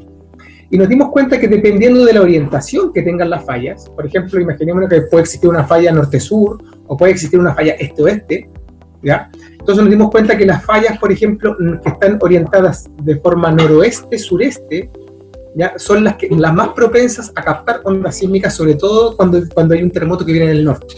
Y 0.69 0.77
nos 0.77 0.89
dimos 0.89 1.09
cuenta 1.09 1.39
que 1.39 1.47
dependiendo 1.47 2.05
de 2.05 2.13
la 2.13 2.21
orientación 2.21 2.91
que 2.91 3.01
tengan 3.01 3.29
las 3.29 3.45
fallas, 3.45 3.89
por 3.89 4.05
ejemplo, 4.05 4.39
imaginémonos 4.39 4.89
que 4.89 5.01
puede 5.01 5.23
existir 5.23 5.49
una 5.49 5.63
falla 5.65 5.91
norte-sur 5.91 6.57
o 6.87 6.97
puede 6.97 7.11
existir 7.11 7.39
una 7.39 7.53
falla 7.53 7.73
este-oeste, 7.73 8.49
¿ya? 9.05 9.29
Entonces 9.51 9.83
nos 9.83 9.91
dimos 9.91 10.11
cuenta 10.11 10.35
que 10.35 10.45
las 10.45 10.65
fallas, 10.65 10.97
por 10.97 11.11
ejemplo, 11.11 11.55
que 11.81 11.89
están 11.89 12.17
orientadas 12.21 12.89
de 13.03 13.15
forma 13.17 13.51
noroeste-sureste, 13.51 14.89
¿ya? 15.55 15.73
son 15.77 16.03
las, 16.03 16.15
que, 16.15 16.27
las 16.29 16.53
más 16.53 16.69
propensas 16.69 17.31
a 17.35 17.43
captar 17.43 17.81
ondas 17.83 18.17
sísmicas, 18.17 18.55
sobre 18.55 18.73
todo 18.73 19.15
cuando, 19.15 19.41
cuando 19.53 19.75
hay 19.75 19.83
un 19.83 19.91
terremoto 19.91 20.25
que 20.25 20.33
viene 20.33 20.47
del 20.47 20.65
norte. 20.65 20.95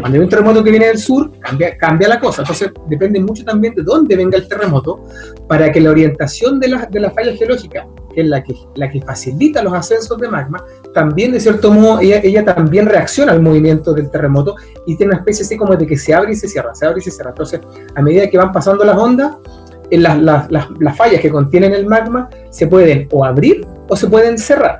Cuando 0.00 0.18
hay 0.18 0.24
un 0.24 0.28
terremoto 0.28 0.64
que 0.64 0.70
viene 0.70 0.86
del 0.86 0.98
sur, 0.98 1.30
cambia, 1.38 1.76
cambia 1.76 2.08
la 2.08 2.18
cosa. 2.18 2.42
Entonces, 2.42 2.70
depende 2.88 3.20
mucho 3.20 3.44
también 3.44 3.74
de 3.74 3.82
dónde 3.82 4.16
venga 4.16 4.38
el 4.38 4.48
terremoto 4.48 5.04
para 5.46 5.70
que 5.70 5.80
la 5.80 5.90
orientación 5.90 6.58
de 6.58 6.68
la, 6.68 6.86
de 6.86 7.00
la 7.00 7.10
falla 7.10 7.34
geológica, 7.36 7.86
que 8.14 8.22
es 8.22 8.26
la 8.26 8.42
que, 8.42 8.54
la 8.76 8.90
que 8.90 9.00
facilita 9.00 9.62
los 9.62 9.72
ascensos 9.72 10.18
de 10.18 10.28
magma, 10.28 10.64
también, 10.94 11.32
de 11.32 11.40
cierto 11.40 11.72
modo, 11.72 12.00
ella, 12.00 12.20
ella 12.22 12.44
también 12.44 12.86
reacciona 12.86 13.32
al 13.32 13.42
movimiento 13.42 13.92
del 13.92 14.10
terremoto 14.10 14.56
y 14.86 14.96
tiene 14.96 15.12
una 15.12 15.20
especie 15.20 15.44
así 15.44 15.56
como 15.56 15.76
de 15.76 15.86
que 15.86 15.96
se 15.96 16.14
abre 16.14 16.32
y 16.32 16.36
se 16.36 16.48
cierra, 16.48 16.74
se 16.74 16.86
abre 16.86 16.98
y 17.00 17.02
se 17.02 17.10
cierra. 17.10 17.30
Entonces, 17.30 17.60
a 17.94 18.02
medida 18.02 18.28
que 18.28 18.38
van 18.38 18.52
pasando 18.52 18.84
las 18.84 18.96
ondas, 18.96 19.36
en 19.90 20.02
las, 20.02 20.18
las, 20.20 20.48
las, 20.50 20.96
fallas 20.96 21.20
que 21.20 21.30
contienen 21.30 21.74
el 21.74 21.86
magma 21.86 22.28
se 22.50 22.66
pueden 22.66 23.08
o 23.10 23.24
abrir 23.24 23.66
o 23.88 23.96
se 23.96 24.06
pueden 24.06 24.38
cerrar. 24.38 24.78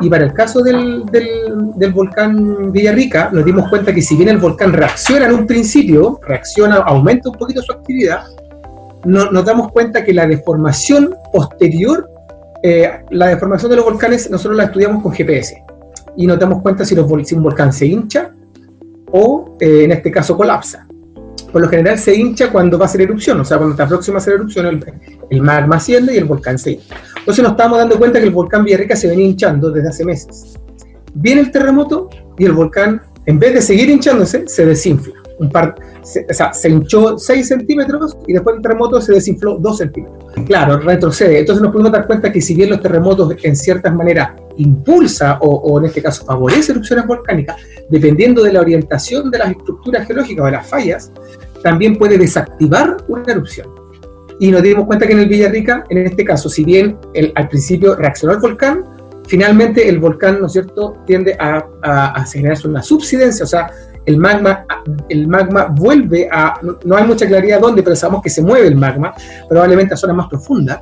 Y 0.00 0.10
para 0.10 0.24
el 0.24 0.34
caso 0.34 0.60
del, 0.60 1.04
del, 1.06 1.92
volcán 1.92 2.72
Villarrica, 2.72 3.30
nos 3.32 3.44
dimos 3.44 3.68
cuenta 3.70 3.94
que 3.94 4.02
si 4.02 4.16
bien 4.16 4.28
el 4.28 4.38
volcán 4.38 4.72
reacciona 4.72 5.26
en 5.26 5.32
un 5.32 5.46
principio, 5.46 6.20
reacciona, 6.26 6.76
aumenta 6.76 7.30
un 7.30 7.36
poquito 7.36 7.62
su 7.62 7.72
actividad, 7.72 8.24
no, 9.04 9.30
nos 9.30 9.44
damos 9.44 9.72
cuenta 9.72 10.04
que 10.04 10.12
la 10.12 10.26
deformación 10.26 11.14
posterior, 11.32 12.08
eh, 12.62 12.90
la 13.10 13.28
deformación 13.28 13.70
de 13.70 13.76
los 13.76 13.84
volcanes, 13.84 14.30
nosotros 14.30 14.56
la 14.56 14.64
estudiamos 14.64 15.02
con 15.02 15.12
GPS. 15.12 15.62
Y 16.16 16.26
nos 16.26 16.38
damos 16.38 16.62
cuenta 16.62 16.84
si, 16.84 16.94
un 16.94 17.42
volcán 17.42 17.72
se 17.72 17.86
hincha 17.86 18.32
o, 19.12 19.56
eh, 19.60 19.84
en 19.84 19.92
este 19.92 20.10
caso, 20.10 20.36
colapsa 20.36 20.88
por 21.52 21.62
lo 21.62 21.68
general 21.68 21.98
se 21.98 22.14
hincha 22.14 22.50
cuando 22.50 22.78
va 22.78 22.84
a 22.84 22.88
hacer 22.88 23.02
erupción, 23.02 23.40
o 23.40 23.44
sea, 23.44 23.56
cuando 23.56 23.74
está 23.74 23.86
próximo 23.86 24.16
a 24.16 24.20
hacer 24.20 24.34
erupción, 24.34 24.82
el, 25.30 25.42
magma 25.42 25.76
asciende 25.76 26.14
y 26.14 26.18
el 26.18 26.24
volcán 26.24 26.58
se 26.58 26.72
hincha. 26.72 26.96
Entonces 27.18 27.42
nos 27.42 27.52
estamos 27.52 27.78
dando 27.78 27.98
cuenta 27.98 28.18
que 28.18 28.26
el 28.26 28.32
volcán 28.32 28.64
Villarrica 28.64 28.96
se 28.96 29.08
venía 29.08 29.26
hinchando 29.26 29.70
desde 29.70 29.88
hace 29.88 30.04
meses. 30.04 30.58
Viene 31.14 31.40
el 31.40 31.50
terremoto 31.50 32.10
y 32.36 32.44
el 32.44 32.52
volcán, 32.52 33.02
en 33.26 33.38
vez 33.38 33.54
de 33.54 33.62
seguir 33.62 33.88
hinchándose, 33.88 34.46
se 34.46 34.66
desinfla. 34.66 35.14
Un 35.38 35.50
par, 35.50 35.74
o 36.02 36.34
sea, 36.34 36.52
se 36.52 36.68
hinchó 36.68 37.16
6 37.16 37.46
centímetros 37.46 38.16
y 38.26 38.32
después 38.32 38.56
del 38.56 38.62
terremoto 38.62 39.00
se 39.00 39.12
desinfló 39.12 39.56
2 39.58 39.78
centímetros. 39.78 40.18
Claro, 40.46 40.78
retrocede. 40.78 41.38
Entonces 41.38 41.62
nos 41.62 41.72
podemos 41.72 41.92
dar 41.92 42.06
cuenta 42.06 42.32
que 42.32 42.40
si 42.40 42.54
bien 42.54 42.70
los 42.70 42.80
terremotos 42.80 43.32
en 43.42 43.56
ciertas 43.56 43.94
maneras 43.94 44.30
impulsa 44.56 45.38
o, 45.40 45.78
en 45.78 45.86
este 45.86 46.02
caso 46.02 46.24
favorece 46.24 46.72
erupciones 46.72 47.06
volcánicas, 47.06 47.56
dependiendo 47.88 48.42
de 48.42 48.52
la 48.52 48.60
orientación 48.60 49.30
de 49.30 49.38
las 49.38 49.50
estructuras 49.50 50.06
geológicas 50.06 50.42
o 50.42 50.46
de 50.46 50.52
las 50.52 50.66
fallas, 50.66 51.12
también 51.62 51.96
puede 51.96 52.18
desactivar 52.18 52.96
una 53.08 53.32
erupción. 53.32 53.68
Y 54.40 54.50
nos 54.50 54.62
dimos 54.62 54.86
cuenta 54.86 55.06
que 55.06 55.12
en 55.12 55.20
el 55.20 55.28
Villarrica, 55.28 55.84
en 55.88 55.98
este 56.06 56.24
caso, 56.24 56.48
si 56.48 56.64
bien 56.64 56.96
el, 57.14 57.32
al 57.34 57.48
principio 57.48 57.96
reaccionó 57.96 58.34
el 58.34 58.40
volcán, 58.40 58.84
finalmente 59.26 59.88
el 59.88 59.98
volcán, 59.98 60.40
¿no 60.40 60.46
es 60.46 60.52
cierto?, 60.52 60.94
tiende 61.06 61.36
a, 61.38 61.64
a, 61.82 62.24
generarse 62.24 62.68
una 62.68 62.82
subsidencia, 62.82 63.44
o 63.44 63.48
sea, 63.48 63.70
el 64.08 64.16
magma, 64.16 64.64
el 65.10 65.28
magma 65.28 65.66
vuelve 65.66 66.30
a, 66.32 66.58
no, 66.82 66.96
hay 66.96 67.04
mucha 67.04 67.26
claridad 67.26 67.60
dónde, 67.60 67.82
pero 67.82 67.94
sabemos 67.94 68.22
que 68.22 68.30
se 68.30 68.40
mueve 68.40 68.66
el 68.66 68.74
magma, 68.74 69.12
probablemente 69.46 69.92
a 69.92 69.98
zonas 69.98 70.16
más 70.16 70.28
profundas, 70.28 70.80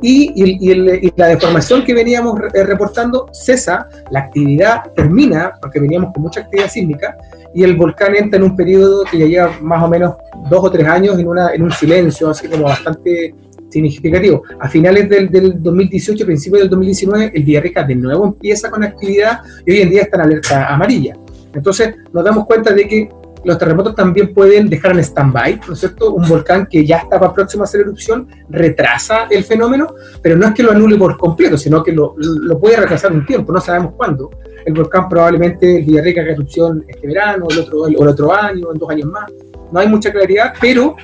y, 0.00 0.32
y, 0.34 1.12
la 1.14 1.26
deformación 1.26 1.84
que 1.84 1.92
veníamos 1.92 2.40
eh, 2.54 2.64
reportando 2.64 3.26
cesa, 3.30 3.88
la 4.10 4.20
actividad 4.20 4.90
termina, 4.96 5.52
porque 5.60 5.80
veníamos 5.80 6.14
con 6.14 6.22
mucha 6.22 6.40
actividad 6.40 6.70
sísmica, 6.70 7.14
y 7.54 7.62
el 7.62 7.76
volcán 7.76 8.16
entra 8.16 8.38
en 8.38 8.44
un 8.44 8.56
periodo 8.56 9.04
que 9.04 9.18
ya 9.18 9.26
lleva 9.26 9.52
más 9.60 9.82
o 9.82 9.88
menos 9.88 10.14
dos 10.48 10.64
o 10.64 10.70
tres 10.70 10.88
años 10.88 11.18
en, 11.18 11.28
una, 11.28 11.52
en 11.52 11.62
un 11.62 11.70
silencio, 11.70 12.30
así 12.30 12.48
como 12.48 12.64
bastante 12.64 13.34
significativo. 13.68 14.44
A 14.58 14.68
finales 14.68 15.10
del, 15.10 15.28
del 15.30 15.62
2018, 15.62 16.24
principios 16.24 16.62
del 16.62 16.70
2019, 16.70 17.32
el 17.34 17.44
Villarrica 17.44 17.82
de 17.84 17.96
nuevo 17.96 18.24
empieza 18.24 18.70
con 18.70 18.82
actividad 18.82 19.40
y 19.66 19.72
hoy 19.72 19.80
en 19.82 19.90
día 19.90 20.02
está 20.02 20.16
en 20.16 20.22
alerta 20.22 20.72
amarilla. 20.72 21.14
Entonces 21.54 21.94
nos 22.12 22.24
damos 22.24 22.46
cuenta 22.46 22.72
de 22.72 22.88
que 22.88 23.08
los 23.44 23.58
terremotos 23.58 23.94
también 23.94 24.32
pueden 24.32 24.68
dejar 24.68 24.92
en 24.92 25.00
stand-by, 25.00 25.60
¿no 25.66 25.74
es 25.74 25.80
cierto? 25.80 26.12
Un 26.12 26.28
volcán 26.28 26.66
que 26.66 26.86
ya 26.86 26.98
estaba 26.98 27.32
próximo 27.34 27.62
a 27.62 27.64
hacer 27.64 27.80
erupción 27.80 28.28
retrasa 28.48 29.26
el 29.30 29.44
fenómeno, 29.44 29.94
pero 30.22 30.36
no 30.36 30.46
es 30.46 30.54
que 30.54 30.62
lo 30.62 30.70
anule 30.70 30.96
por 30.96 31.16
completo, 31.16 31.58
sino 31.58 31.82
que 31.82 31.92
lo, 31.92 32.14
puede 32.60 32.76
retrasar 32.76 33.12
un 33.12 33.26
tiempo, 33.26 33.52
no 33.52 33.60
sabemos 33.60 33.94
cuándo. 33.96 34.30
El 34.64 34.74
volcán 34.74 35.08
probablemente, 35.08 35.78
el 35.78 35.84
Villarrica, 35.84 36.20
haga 36.20 36.32
erupción 36.32 36.84
este 36.86 37.06
verano, 37.06 37.46
el 37.50 37.60
otro, 37.60 37.86
el, 37.88 37.96
otro 37.96 38.32
año, 38.32 38.72
en 38.72 38.78
dos 38.78 38.90
años 38.90 39.06
más. 39.06 39.30
No 39.72 39.80
hay 39.80 39.88
mucha 39.88 40.12
claridad, 40.12 40.52
pero 40.60 40.94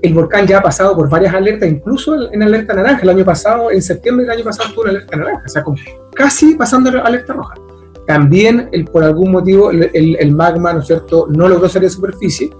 el 0.00 0.14
volcán 0.14 0.46
ya 0.46 0.58
ha 0.58 0.62
pasado 0.62 0.96
por 0.96 1.10
varias 1.10 1.34
alertas, 1.34 1.68
incluso 1.68 2.32
en 2.32 2.42
alerta 2.42 2.72
naranja. 2.72 3.02
El 3.02 3.10
año 3.10 3.24
pasado, 3.24 3.70
en 3.70 3.82
septiembre 3.82 4.24
del 4.24 4.36
año 4.36 4.44
pasado, 4.44 4.70
estuvo 4.70 4.84
en 4.84 4.90
alerta 4.90 5.16
naranja, 5.16 5.42
o 5.44 5.48
sea, 5.48 5.64
casi 6.14 6.54
pasando 6.54 6.90
alerta 7.04 7.34
roja. 7.34 7.54
También, 8.06 8.68
el, 8.72 8.84
por 8.84 9.04
algún 9.04 9.32
motivo, 9.32 9.70
el, 9.70 10.16
el, 10.18 10.32
magma, 10.32 10.72
¿no 10.72 10.80
es 10.80 10.86
cierto?, 10.86 11.28
no 11.30 11.48
logró 11.48 11.68
salir 11.68 11.88
de 11.88 11.94
superficie 11.94 12.50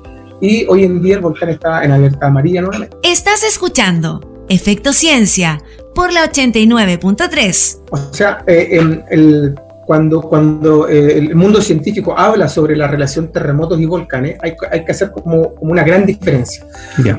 y 0.40 0.66
hoy 0.66 0.84
en 0.84 1.00
día 1.00 1.16
el 1.16 1.20
volcán 1.20 1.50
está 1.50 1.84
en 1.84 1.92
alerta 1.92 2.26
amarilla 2.26 2.62
nuevamente. 2.62 2.96
Estás 3.02 3.44
escuchando 3.44 4.20
Efecto 4.49 4.92
Ciencia 4.92 5.62
por 5.94 6.12
la 6.12 6.25
89.3. 6.25 7.78
O 7.90 8.12
sea, 8.12 8.42
eh, 8.46 9.04
el, 9.11 9.54
cuando, 9.87 10.20
cuando 10.20 10.88
eh, 10.88 11.18
el 11.18 11.34
mundo 11.34 11.61
científico 11.61 12.18
habla 12.18 12.49
sobre 12.49 12.76
la 12.76 12.88
relación 12.88 13.30
terremotos 13.30 13.80
y 13.80 13.87
volcanes, 13.87 14.37
hay, 14.42 14.54
hay 14.70 14.84
que 14.84 14.92
hacer 14.92 15.11
como, 15.11 15.54
como, 15.54 15.72
una 15.72 15.84
gran 15.84 16.06
diferencia. 16.06 16.66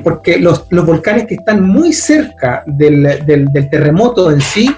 Porque 0.04 0.38
los, 0.38 0.66
los, 0.70 0.86
volcanes 0.86 1.26
que 1.26 1.36
están 1.36 1.64
muy 1.64 1.94
cerca 1.94 2.64
del, 2.66 3.26
del, 3.26 3.46
del 3.54 3.70
terremoto 3.70 4.32
en 4.32 4.42
sí, 4.42 4.74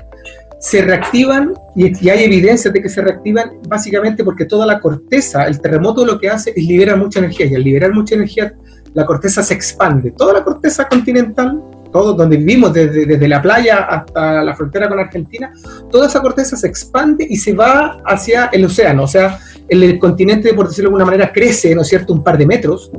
se 0.59 0.81
reactivan 0.81 1.53
y, 1.75 2.09
hay 2.09 2.23
evidencia 2.23 2.71
de 2.71 2.81
que 2.81 2.89
se 2.89 3.01
reactivan 3.01 3.59
básicamente 3.67 4.23
porque 4.23 4.45
toda 4.45 4.65
la 4.65 4.79
corteza, 4.79 5.45
el 5.45 5.59
terremoto 5.59 6.05
lo 6.05 6.19
que 6.19 6.29
hace 6.29 6.53
es 6.55 6.63
liberar 6.63 6.97
mucha 6.97 7.19
energía 7.19 7.47
y 7.47 7.55
al 7.55 7.63
liberar 7.63 7.93
mucha 7.93 8.15
energía 8.15 8.53
la 8.93 9.05
corteza 9.05 9.43
se 9.43 9.53
expande. 9.53 10.11
Toda 10.11 10.33
la 10.33 10.43
corteza 10.43 10.87
continental, 10.87 11.61
todo 11.91 12.13
donde 12.13 12.37
vivimos, 12.37 12.71
desde, 12.71 13.05
desde 13.05 13.27
la 13.27 13.41
playa 13.41 13.83
hasta 13.83 14.41
la 14.41 14.55
frontera 14.55 14.87
con 14.87 14.99
Argentina, 14.99 15.51
toda 15.91 16.07
esa 16.07 16.21
corteza 16.21 16.55
se 16.55 16.67
expande 16.67 17.27
y 17.29 17.35
se 17.35 17.53
va 17.53 17.97
hacia 18.05 18.45
el 18.53 18.63
océano. 18.63 19.03
O 19.03 19.07
sea, 19.07 19.37
el, 19.67 19.99
continente, 19.99 20.53
por 20.53 20.69
decirlo 20.69 20.89
de 20.89 20.93
alguna 20.93 21.05
manera, 21.05 21.33
crece, 21.33 21.75
¿no 21.75 21.81
es 21.81 21.87
cierto?, 21.87 22.13
un 22.13 22.23
par 22.23 22.37
de 22.37 22.45
metros, 22.45 22.89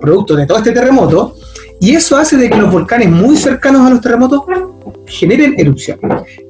producto 0.00 0.36
de 0.36 0.46
todo 0.46 0.58
este 0.58 0.70
terremoto, 0.70 1.34
y 1.80 1.94
eso 1.94 2.16
hace 2.16 2.36
de 2.36 2.48
que 2.48 2.56
los 2.56 2.72
volcanes 2.72 3.10
muy 3.10 3.36
cercanos 3.36 3.86
a 3.86 3.90
los 3.90 4.00
terremotos 4.00 4.42
generen 5.06 5.54
erupción. 5.58 5.98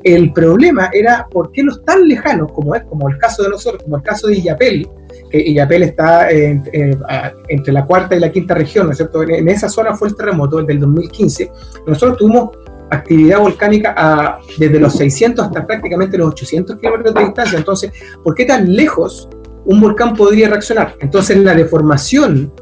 El 0.02 0.32
problema 0.32 0.90
era 0.92 1.26
por 1.30 1.50
qué 1.50 1.62
los 1.62 1.84
tan 1.84 2.06
lejanos, 2.06 2.52
como 2.52 2.74
es 2.74 2.84
como 2.84 3.08
el 3.08 3.18
caso 3.18 3.42
de 3.42 3.48
nosotros, 3.50 3.82
como 3.82 3.96
el 3.96 4.02
caso 4.02 4.28
de 4.28 4.36
Illapel, 4.36 4.88
que 5.30 5.40
Illapel 5.40 5.82
está 5.82 6.28
entre 6.30 7.72
la 7.72 7.84
cuarta 7.84 8.14
y 8.14 8.20
la 8.20 8.30
quinta 8.30 8.54
región, 8.54 8.86
¿no 8.86 8.92
es 8.92 8.98
cierto? 8.98 9.22
En, 9.22 9.48
esa 9.48 9.68
zona 9.68 9.94
fue 9.94 10.08
el 10.08 10.16
terremoto, 10.16 10.58
el 10.58 10.66
del 10.66 10.80
2015. 10.80 11.50
Nosotros 11.86 12.18
tuvimos 12.18 12.50
actividad 12.90 13.40
volcánica 13.40 14.38
desde 14.58 14.78
los 14.78 14.94
600 14.94 15.46
hasta 15.46 15.66
prácticamente 15.66 16.18
los 16.18 16.28
800 16.28 16.76
kilómetros 16.78 17.14
de 17.14 17.24
distancia. 17.24 17.58
Entonces, 17.58 17.92
¿por 18.22 18.34
qué 18.34 18.44
tan 18.44 18.72
lejos 18.72 19.28
un 19.64 19.80
volcán 19.80 20.14
podría 20.14 20.48
reaccionar? 20.48 20.94
Entonces, 21.00 21.38
la 21.38 21.54
deformación 21.54 22.52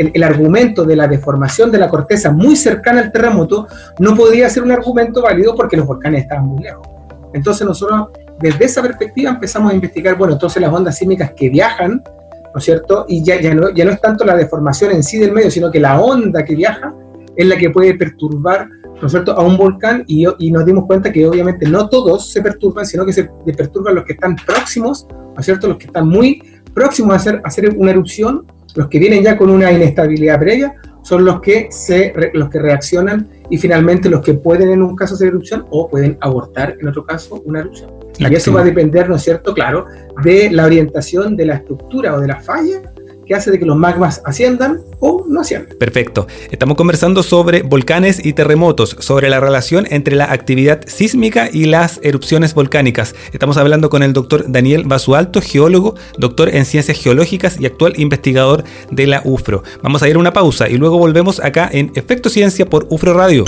el, 0.00 0.22
argumento 0.22 0.84
de 0.84 0.96
la 0.96 1.06
deformación 1.06 1.70
de 1.70 1.78
la 1.78 1.88
corteza 1.88 2.30
muy 2.30 2.56
cercana 2.56 3.00
al 3.00 3.12
terremoto 3.12 3.66
no 3.98 4.16
podía 4.16 4.48
ser 4.48 4.62
un 4.62 4.72
argumento 4.72 5.22
válido 5.22 5.54
porque 5.54 5.76
los 5.76 5.86
volcanes 5.86 6.22
estaban 6.22 6.46
muy 6.46 6.62
lejos. 6.62 6.86
Entonces 7.34 7.66
nosotros 7.66 8.08
desde 8.40 8.64
esa 8.64 8.80
perspectiva 8.80 9.30
empezamos 9.30 9.72
a 9.72 9.74
investigar, 9.74 10.16
bueno, 10.16 10.32
entonces 10.32 10.62
las 10.62 10.72
ondas 10.72 10.96
sísmicas 10.96 11.32
que 11.36 11.50
viajan, 11.50 12.02
¿no 12.02 12.58
es 12.58 12.64
cierto? 12.64 13.04
Y 13.08 13.22
ya, 13.22 13.40
ya, 13.40 13.54
no, 13.54 13.70
ya 13.70 13.84
no 13.84 13.90
es 13.90 14.00
tanto 14.00 14.24
la 14.24 14.34
deformación 14.34 14.92
en 14.92 15.02
sí 15.02 15.18
del 15.18 15.32
medio, 15.32 15.50
sino 15.50 15.70
que 15.70 15.78
la 15.78 16.00
onda 16.00 16.44
que 16.44 16.54
viaja 16.54 16.94
es 17.36 17.46
la 17.46 17.56
que 17.56 17.68
puede 17.68 17.94
perturbar, 17.94 18.68
¿no 19.00 19.06
es 19.06 19.12
cierto?, 19.12 19.32
a 19.32 19.42
un 19.42 19.58
volcán 19.58 20.04
y, 20.06 20.24
y 20.38 20.50
nos 20.50 20.64
dimos 20.64 20.86
cuenta 20.86 21.12
que 21.12 21.26
obviamente 21.26 21.68
no 21.68 21.88
todos 21.90 22.30
se 22.30 22.40
perturban, 22.40 22.86
sino 22.86 23.04
que 23.04 23.12
se 23.12 23.24
perturban 23.56 23.94
los 23.94 24.04
que 24.04 24.14
están 24.14 24.34
próximos, 24.46 25.06
¿no 25.10 25.38
es 25.38 25.44
cierto?, 25.44 25.68
los 25.68 25.76
que 25.76 25.86
están 25.86 26.08
muy 26.08 26.42
próximos 26.74 27.12
a 27.12 27.16
hacer, 27.16 27.40
a 27.44 27.48
hacer 27.48 27.76
una 27.76 27.90
erupción 27.90 28.46
los 28.74 28.88
que 28.88 28.98
vienen 28.98 29.22
ya 29.22 29.36
con 29.36 29.50
una 29.50 29.72
inestabilidad 29.72 30.38
previa 30.38 30.74
son 31.02 31.24
los 31.24 31.40
que, 31.40 31.68
se, 31.70 32.12
los 32.34 32.50
que 32.50 32.58
reaccionan 32.58 33.28
y 33.48 33.58
finalmente 33.58 34.08
los 34.08 34.22
que 34.22 34.34
pueden 34.34 34.70
en 34.70 34.82
un 34.82 34.94
caso 34.94 35.14
hacer 35.14 35.28
erupción 35.28 35.64
o 35.70 35.88
pueden 35.88 36.18
abortar 36.20 36.76
en 36.78 36.88
otro 36.88 37.04
caso 37.04 37.42
una 37.44 37.60
erupción. 37.60 37.90
Y 38.18 38.34
eso 38.34 38.52
va 38.52 38.60
a 38.60 38.64
depender, 38.64 39.08
¿no 39.08 39.16
es 39.16 39.22
cierto?, 39.22 39.54
claro, 39.54 39.86
de 40.22 40.50
la 40.50 40.66
orientación 40.66 41.36
de 41.36 41.46
la 41.46 41.54
estructura 41.54 42.14
o 42.14 42.20
de 42.20 42.28
la 42.28 42.40
falla 42.40 42.82
que 43.30 43.36
hace 43.36 43.52
de 43.52 43.60
que 43.60 43.64
los 43.64 43.76
magmas 43.76 44.22
asciendan 44.24 44.80
o 44.98 45.24
no 45.28 45.42
asciendan. 45.42 45.78
Perfecto. 45.78 46.26
Estamos 46.50 46.76
conversando 46.76 47.22
sobre 47.22 47.62
volcanes 47.62 48.26
y 48.26 48.32
terremotos, 48.32 48.96
sobre 48.98 49.30
la 49.30 49.38
relación 49.38 49.86
entre 49.88 50.16
la 50.16 50.32
actividad 50.32 50.80
sísmica 50.88 51.48
y 51.52 51.66
las 51.66 52.00
erupciones 52.02 52.54
volcánicas. 52.54 53.14
Estamos 53.32 53.56
hablando 53.56 53.88
con 53.88 54.02
el 54.02 54.14
doctor 54.14 54.46
Daniel 54.48 54.82
Basualto, 54.84 55.40
geólogo, 55.40 55.94
doctor 56.18 56.52
en 56.52 56.64
ciencias 56.64 56.98
geológicas 56.98 57.60
y 57.60 57.66
actual 57.66 57.92
investigador 58.00 58.64
de 58.90 59.06
la 59.06 59.22
UFRO. 59.24 59.62
Vamos 59.80 60.02
a 60.02 60.08
ir 60.08 60.16
a 60.16 60.18
una 60.18 60.32
pausa 60.32 60.68
y 60.68 60.76
luego 60.76 60.98
volvemos 60.98 61.38
acá 61.38 61.70
en 61.72 61.92
Efecto 61.94 62.30
Ciencia 62.30 62.66
por 62.66 62.88
UFRO 62.90 63.14
Radio. 63.14 63.44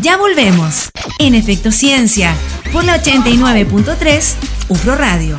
Ya 0.00 0.16
volvemos 0.16 0.88
en 1.18 1.34
Efecto 1.34 1.70
Ciencia 1.70 2.34
por 2.72 2.84
la 2.84 2.98
89.3 3.02 4.34
UFRO 4.70 4.94
Radio. 4.94 5.36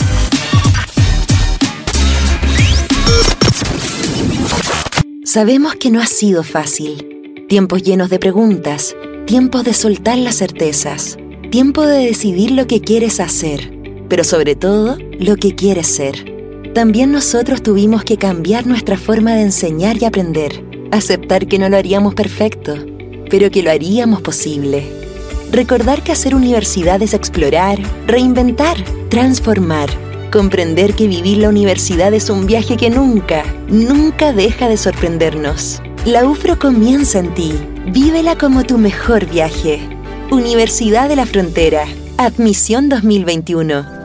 Sabemos 5.25 5.73
que 5.73 5.89
no 5.89 6.03
ha 6.03 6.05
sido 6.05 6.43
fácil. 6.43 7.45
Tiempos 7.49 7.81
llenos 7.81 8.11
de 8.11 8.19
preguntas, 8.19 8.95
tiempos 9.25 9.63
de 9.63 9.73
soltar 9.73 10.19
las 10.19 10.35
certezas, 10.35 11.17
tiempo 11.49 11.83
de 11.83 12.05
decidir 12.05 12.51
lo 12.51 12.67
que 12.67 12.79
quieres 12.79 13.19
hacer, 13.19 13.75
pero 14.07 14.23
sobre 14.23 14.55
todo 14.55 14.99
lo 15.19 15.35
que 15.35 15.55
quieres 15.55 15.87
ser. 15.87 16.71
También 16.75 17.11
nosotros 17.11 17.63
tuvimos 17.63 18.03
que 18.03 18.17
cambiar 18.17 18.67
nuestra 18.67 18.99
forma 18.99 19.33
de 19.33 19.41
enseñar 19.41 19.97
y 19.99 20.05
aprender, 20.05 20.63
aceptar 20.91 21.47
que 21.47 21.57
no 21.57 21.69
lo 21.69 21.77
haríamos 21.77 22.13
perfecto, 22.13 22.75
pero 23.27 23.49
que 23.49 23.63
lo 23.63 23.71
haríamos 23.71 24.21
posible. 24.21 24.83
Recordar 25.51 26.03
que 26.03 26.11
hacer 26.11 26.35
universidad 26.35 27.01
es 27.01 27.15
explorar, 27.15 27.79
reinventar, 28.05 28.77
transformar 29.09 29.89
comprender 30.35 30.95
que 30.95 31.07
vivir 31.07 31.37
la 31.37 31.47
universidad 31.47 32.13
es 32.13 32.29
un 32.29 32.45
viaje 32.45 32.75
que 32.75 32.89
nunca, 32.89 33.45
nunca 33.69 34.33
deja 34.33 34.67
de 34.67 34.75
sorprendernos. 34.75 35.81
La 36.03 36.25
UFRO 36.25 36.59
comienza 36.59 37.19
en 37.19 37.33
ti. 37.33 37.53
Vívela 37.87 38.37
como 38.37 38.65
tu 38.65 38.77
mejor 38.77 39.25
viaje. 39.27 39.79
Universidad 40.31 41.07
de 41.07 41.15
la 41.15 41.25
Frontera. 41.25 41.85
Admisión 42.17 42.89
2021. 42.89 44.04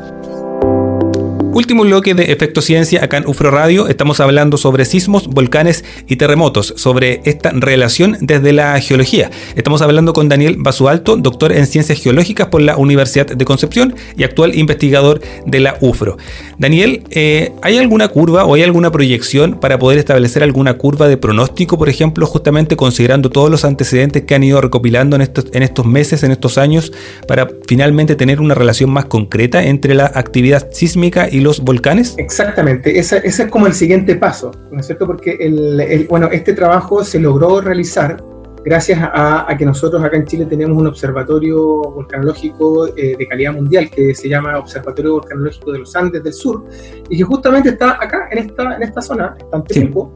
Último 1.60 1.82
bloque 1.82 2.14
de 2.14 2.32
Efecto 2.32 2.62
Ciencia 2.62 3.04
acá 3.04 3.18
en 3.18 3.28
UFRO 3.28 3.50
Radio. 3.50 3.86
Estamos 3.86 4.18
hablando 4.20 4.56
sobre 4.56 4.86
sismos, 4.86 5.26
volcanes 5.26 5.84
y 6.08 6.16
terremotos, 6.16 6.72
sobre 6.78 7.20
esta 7.26 7.50
relación 7.50 8.16
desde 8.22 8.54
la 8.54 8.80
geología. 8.80 9.30
Estamos 9.56 9.82
hablando 9.82 10.14
con 10.14 10.30
Daniel 10.30 10.56
Basualto, 10.58 11.18
doctor 11.18 11.52
en 11.52 11.66
Ciencias 11.66 12.00
Geológicas 12.00 12.48
por 12.48 12.62
la 12.62 12.78
Universidad 12.78 13.26
de 13.26 13.44
Concepción 13.44 13.94
y 14.16 14.24
actual 14.24 14.54
investigador 14.54 15.20
de 15.44 15.60
la 15.60 15.76
UFRO. 15.82 16.16
Daniel, 16.56 17.02
eh, 17.10 17.52
¿hay 17.60 17.76
alguna 17.76 18.08
curva 18.08 18.46
o 18.46 18.54
hay 18.54 18.62
alguna 18.62 18.90
proyección 18.90 19.60
para 19.60 19.78
poder 19.78 19.98
establecer 19.98 20.42
alguna 20.42 20.78
curva 20.78 21.08
de 21.08 21.18
pronóstico, 21.18 21.76
por 21.76 21.90
ejemplo, 21.90 22.24
justamente 22.24 22.74
considerando 22.74 23.28
todos 23.28 23.50
los 23.50 23.66
antecedentes 23.66 24.24
que 24.24 24.34
han 24.34 24.44
ido 24.44 24.62
recopilando 24.62 25.14
en 25.14 25.20
estos, 25.20 25.44
en 25.52 25.62
estos 25.62 25.84
meses, 25.84 26.22
en 26.22 26.30
estos 26.30 26.56
años, 26.56 26.90
para 27.28 27.50
finalmente 27.66 28.16
tener 28.16 28.40
una 28.40 28.54
relación 28.54 28.88
más 28.88 29.04
concreta 29.04 29.62
entre 29.62 29.94
la 29.94 30.06
actividad 30.06 30.68
sísmica 30.72 31.28
y 31.30 31.40
los 31.40 31.49
volcanes? 31.58 32.14
Exactamente, 32.18 32.98
ese, 32.98 33.20
es 33.24 33.44
como 33.50 33.66
el 33.66 33.74
siguiente 33.74 34.14
paso, 34.14 34.52
¿no 34.70 34.78
es 34.78 34.86
cierto? 34.86 35.06
Porque 35.06 35.36
el, 35.40 36.06
bueno, 36.08 36.28
este 36.30 36.52
trabajo 36.52 37.02
se 37.02 37.18
logró 37.18 37.60
realizar 37.60 38.22
gracias 38.64 39.00
a, 39.02 39.46
que 39.58 39.64
nosotros 39.64 40.04
acá 40.04 40.16
en 40.16 40.26
Chile 40.26 40.44
tenemos 40.44 40.78
un 40.78 40.86
observatorio 40.86 41.56
volcanológico 41.56 42.88
eh, 42.96 43.16
de 43.18 43.26
calidad 43.26 43.54
mundial 43.54 43.90
que 43.90 44.14
se 44.14 44.28
llama 44.28 44.58
Observatorio 44.58 45.14
Volcanológico 45.14 45.72
de 45.72 45.78
los 45.78 45.96
Andes 45.96 46.22
del 46.22 46.34
Sur 46.34 46.66
y 47.08 47.16
que 47.16 47.24
justamente 47.24 47.70
está 47.70 47.92
acá 47.92 48.28
en 48.30 48.38
esta, 48.38 48.76
en 48.76 48.82
esta 48.82 49.00
zona, 49.00 49.34
está 49.38 49.56
en 49.56 49.64
Temuco, 49.64 50.14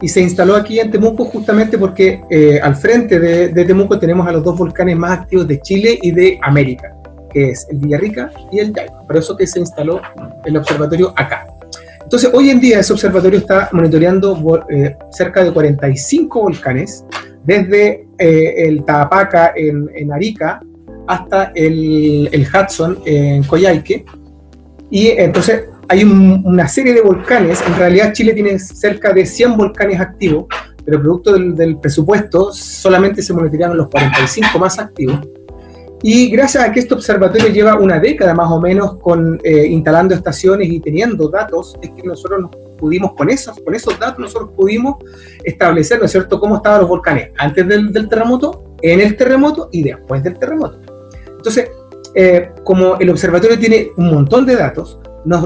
y 0.00 0.08
se 0.08 0.20
instaló 0.20 0.54
aquí 0.54 0.78
en 0.78 0.90
Temuco 0.90 1.24
justamente 1.24 1.76
porque 1.76 2.22
eh, 2.30 2.60
al 2.62 2.76
frente 2.76 3.18
de, 3.18 3.48
de 3.48 3.64
Temuco 3.64 3.98
tenemos 3.98 4.26
a 4.26 4.32
los 4.32 4.42
dos 4.42 4.56
volcanes 4.56 4.96
más 4.96 5.20
activos 5.20 5.46
de 5.48 5.60
Chile 5.60 5.98
y 6.00 6.12
de 6.12 6.38
América 6.42 6.99
que 7.32 7.50
es 7.50 7.66
el 7.70 7.78
Villarrica 7.78 8.30
y 8.52 8.58
el 8.58 8.72
Yaico. 8.72 9.06
Por 9.06 9.16
eso 9.16 9.36
que 9.36 9.46
se 9.46 9.60
instaló 9.60 10.00
el 10.44 10.56
observatorio 10.56 11.12
acá. 11.16 11.46
Entonces, 12.02 12.30
hoy 12.34 12.50
en 12.50 12.58
día 12.58 12.80
ese 12.80 12.92
observatorio 12.92 13.38
está 13.38 13.68
monitoreando 13.70 14.64
eh, 14.68 14.96
cerca 15.12 15.44
de 15.44 15.52
45 15.52 16.40
volcanes, 16.40 17.04
desde 17.44 18.06
eh, 18.18 18.66
el 18.66 18.84
Taapaca 18.84 19.52
en, 19.54 20.12
Arica 20.12 20.60
hasta 21.06 21.52
el, 21.54 22.28
Hudson 22.52 22.98
en 23.04 23.44
Coyhaique. 23.44 24.04
Y 24.90 25.08
entonces 25.10 25.66
hay 25.88 26.02
una 26.02 26.66
serie 26.66 26.94
de 26.94 27.00
volcanes. 27.00 27.62
En 27.64 27.76
realidad 27.76 28.12
Chile 28.12 28.32
tiene 28.32 28.58
cerca 28.58 29.12
de 29.12 29.24
100 29.24 29.56
volcanes 29.56 30.00
activos, 30.00 30.46
pero 30.84 31.00
producto 31.00 31.32
del, 31.32 31.54
del 31.54 31.78
presupuesto 31.78 32.52
solamente 32.52 33.22
se 33.22 33.32
monitorearon 33.32 33.76
los 33.76 33.88
45 33.88 34.58
más 34.58 34.78
activos. 34.80 35.20
Y 36.02 36.30
gracias 36.30 36.64
a 36.64 36.72
que 36.72 36.80
este 36.80 36.94
observatorio 36.94 37.48
lleva 37.48 37.78
una 37.78 37.98
década 37.98 38.32
más 38.32 38.50
o 38.50 38.58
menos 38.58 38.96
con, 38.96 39.38
eh, 39.44 39.66
instalando 39.66 40.14
estaciones 40.14 40.68
y 40.70 40.80
teniendo 40.80 41.28
datos, 41.28 41.76
es 41.82 41.90
que 41.90 42.02
nosotros 42.02 42.40
nos 42.40 42.50
pudimos, 42.78 43.12
con 43.12 43.28
esos, 43.28 43.58
con 43.60 43.74
esos 43.74 43.98
datos, 43.98 44.18
nosotros 44.18 44.50
pudimos 44.56 44.96
establecer, 45.44 45.98
¿no 45.98 46.06
es 46.06 46.12
cierto?, 46.12 46.40
cómo 46.40 46.56
estaban 46.56 46.80
los 46.80 46.88
volcanes 46.88 47.30
antes 47.36 47.68
del, 47.68 47.92
terremoto, 48.08 48.76
en 48.80 49.00
el 49.00 49.14
terremoto 49.14 49.68
y 49.72 49.82
después 49.82 50.22
del 50.22 50.38
terremoto. 50.38 50.80
Entonces, 51.26 51.70
eh, 52.14 52.50
como 52.64 52.96
el 52.96 53.10
observatorio 53.10 53.58
tiene 53.58 53.90
un 53.96 54.10
montón 54.14 54.46
de 54.46 54.56
datos, 54.56 54.98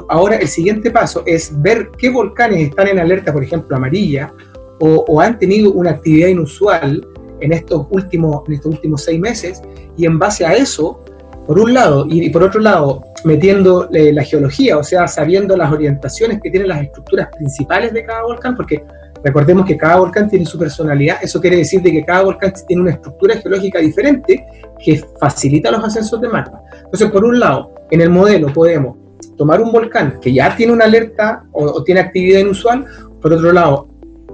ahora 0.08 0.36
el 0.36 0.46
siguiente 0.46 0.92
paso 0.92 1.24
es 1.26 1.50
ver 1.60 1.90
qué 1.98 2.10
volcanes 2.10 2.68
están 2.68 2.86
en 2.86 3.00
alerta, 3.00 3.32
por 3.32 3.42
ejemplo, 3.42 3.76
amarilla, 3.76 4.32
o, 4.78 5.04
o 5.08 5.20
han 5.20 5.36
tenido 5.36 5.72
una 5.72 5.90
actividad 5.90 6.28
inusual 6.28 7.04
en 7.44 7.52
estos 7.52 7.86
últimos, 7.90 8.42
en 8.48 8.54
estos 8.54 8.74
últimos 8.74 9.02
seis 9.02 9.20
meses 9.20 9.62
y 9.96 10.06
en 10.06 10.18
base 10.18 10.46
a 10.46 10.54
eso, 10.54 11.00
por 11.46 11.58
un 11.58 11.74
lado, 11.74 12.06
y, 12.08 12.30
por 12.30 12.42
otro 12.42 12.60
lado, 12.60 13.04
metiendo 13.24 13.88
eh, 13.92 14.12
la 14.14 14.24
geología, 14.24 14.78
o 14.78 14.82
sea, 14.82 15.06
sabiendo 15.06 15.54
las 15.56 15.70
orientaciones 15.70 16.40
que 16.42 16.50
tienen 16.50 16.68
las 16.68 16.82
estructuras 16.82 17.28
principales 17.36 17.92
de 17.92 18.02
cada 18.02 18.22
volcán, 18.22 18.56
porque 18.56 18.82
recordemos 19.22 19.66
que 19.66 19.76
cada 19.76 19.96
volcán 19.96 20.28
tiene 20.28 20.46
su 20.46 20.58
personalidad, 20.58 21.18
eso 21.22 21.38
quiere 21.38 21.58
decir 21.58 21.82
de 21.82 21.92
que 21.92 22.04
cada 22.04 22.22
volcán 22.22 22.52
tiene 22.66 22.82
una 22.82 22.92
estructura 22.92 23.36
geológica 23.36 23.78
diferente 23.78 24.46
que 24.82 25.04
facilita 25.20 25.70
los 25.70 25.84
ascensos 25.84 26.18
de 26.22 26.28
magma. 26.28 26.62
Entonces, 26.82 27.10
por 27.10 27.24
un 27.24 27.38
lado, 27.38 27.74
en 27.90 28.00
el 28.00 28.08
modelo 28.08 28.50
podemos 28.54 28.96
tomar 29.36 29.60
un 29.60 29.70
volcán 29.70 30.18
que 30.20 30.32
ya 30.32 30.56
tiene 30.56 30.72
una 30.72 30.86
alerta 30.86 31.44
o, 31.52 31.64
o 31.64 31.84
tiene 31.84 32.00
actividad 32.00 32.40
inusual, 32.40 32.86
por 33.20 33.34
otro 33.34 33.52
lado, 33.52 33.88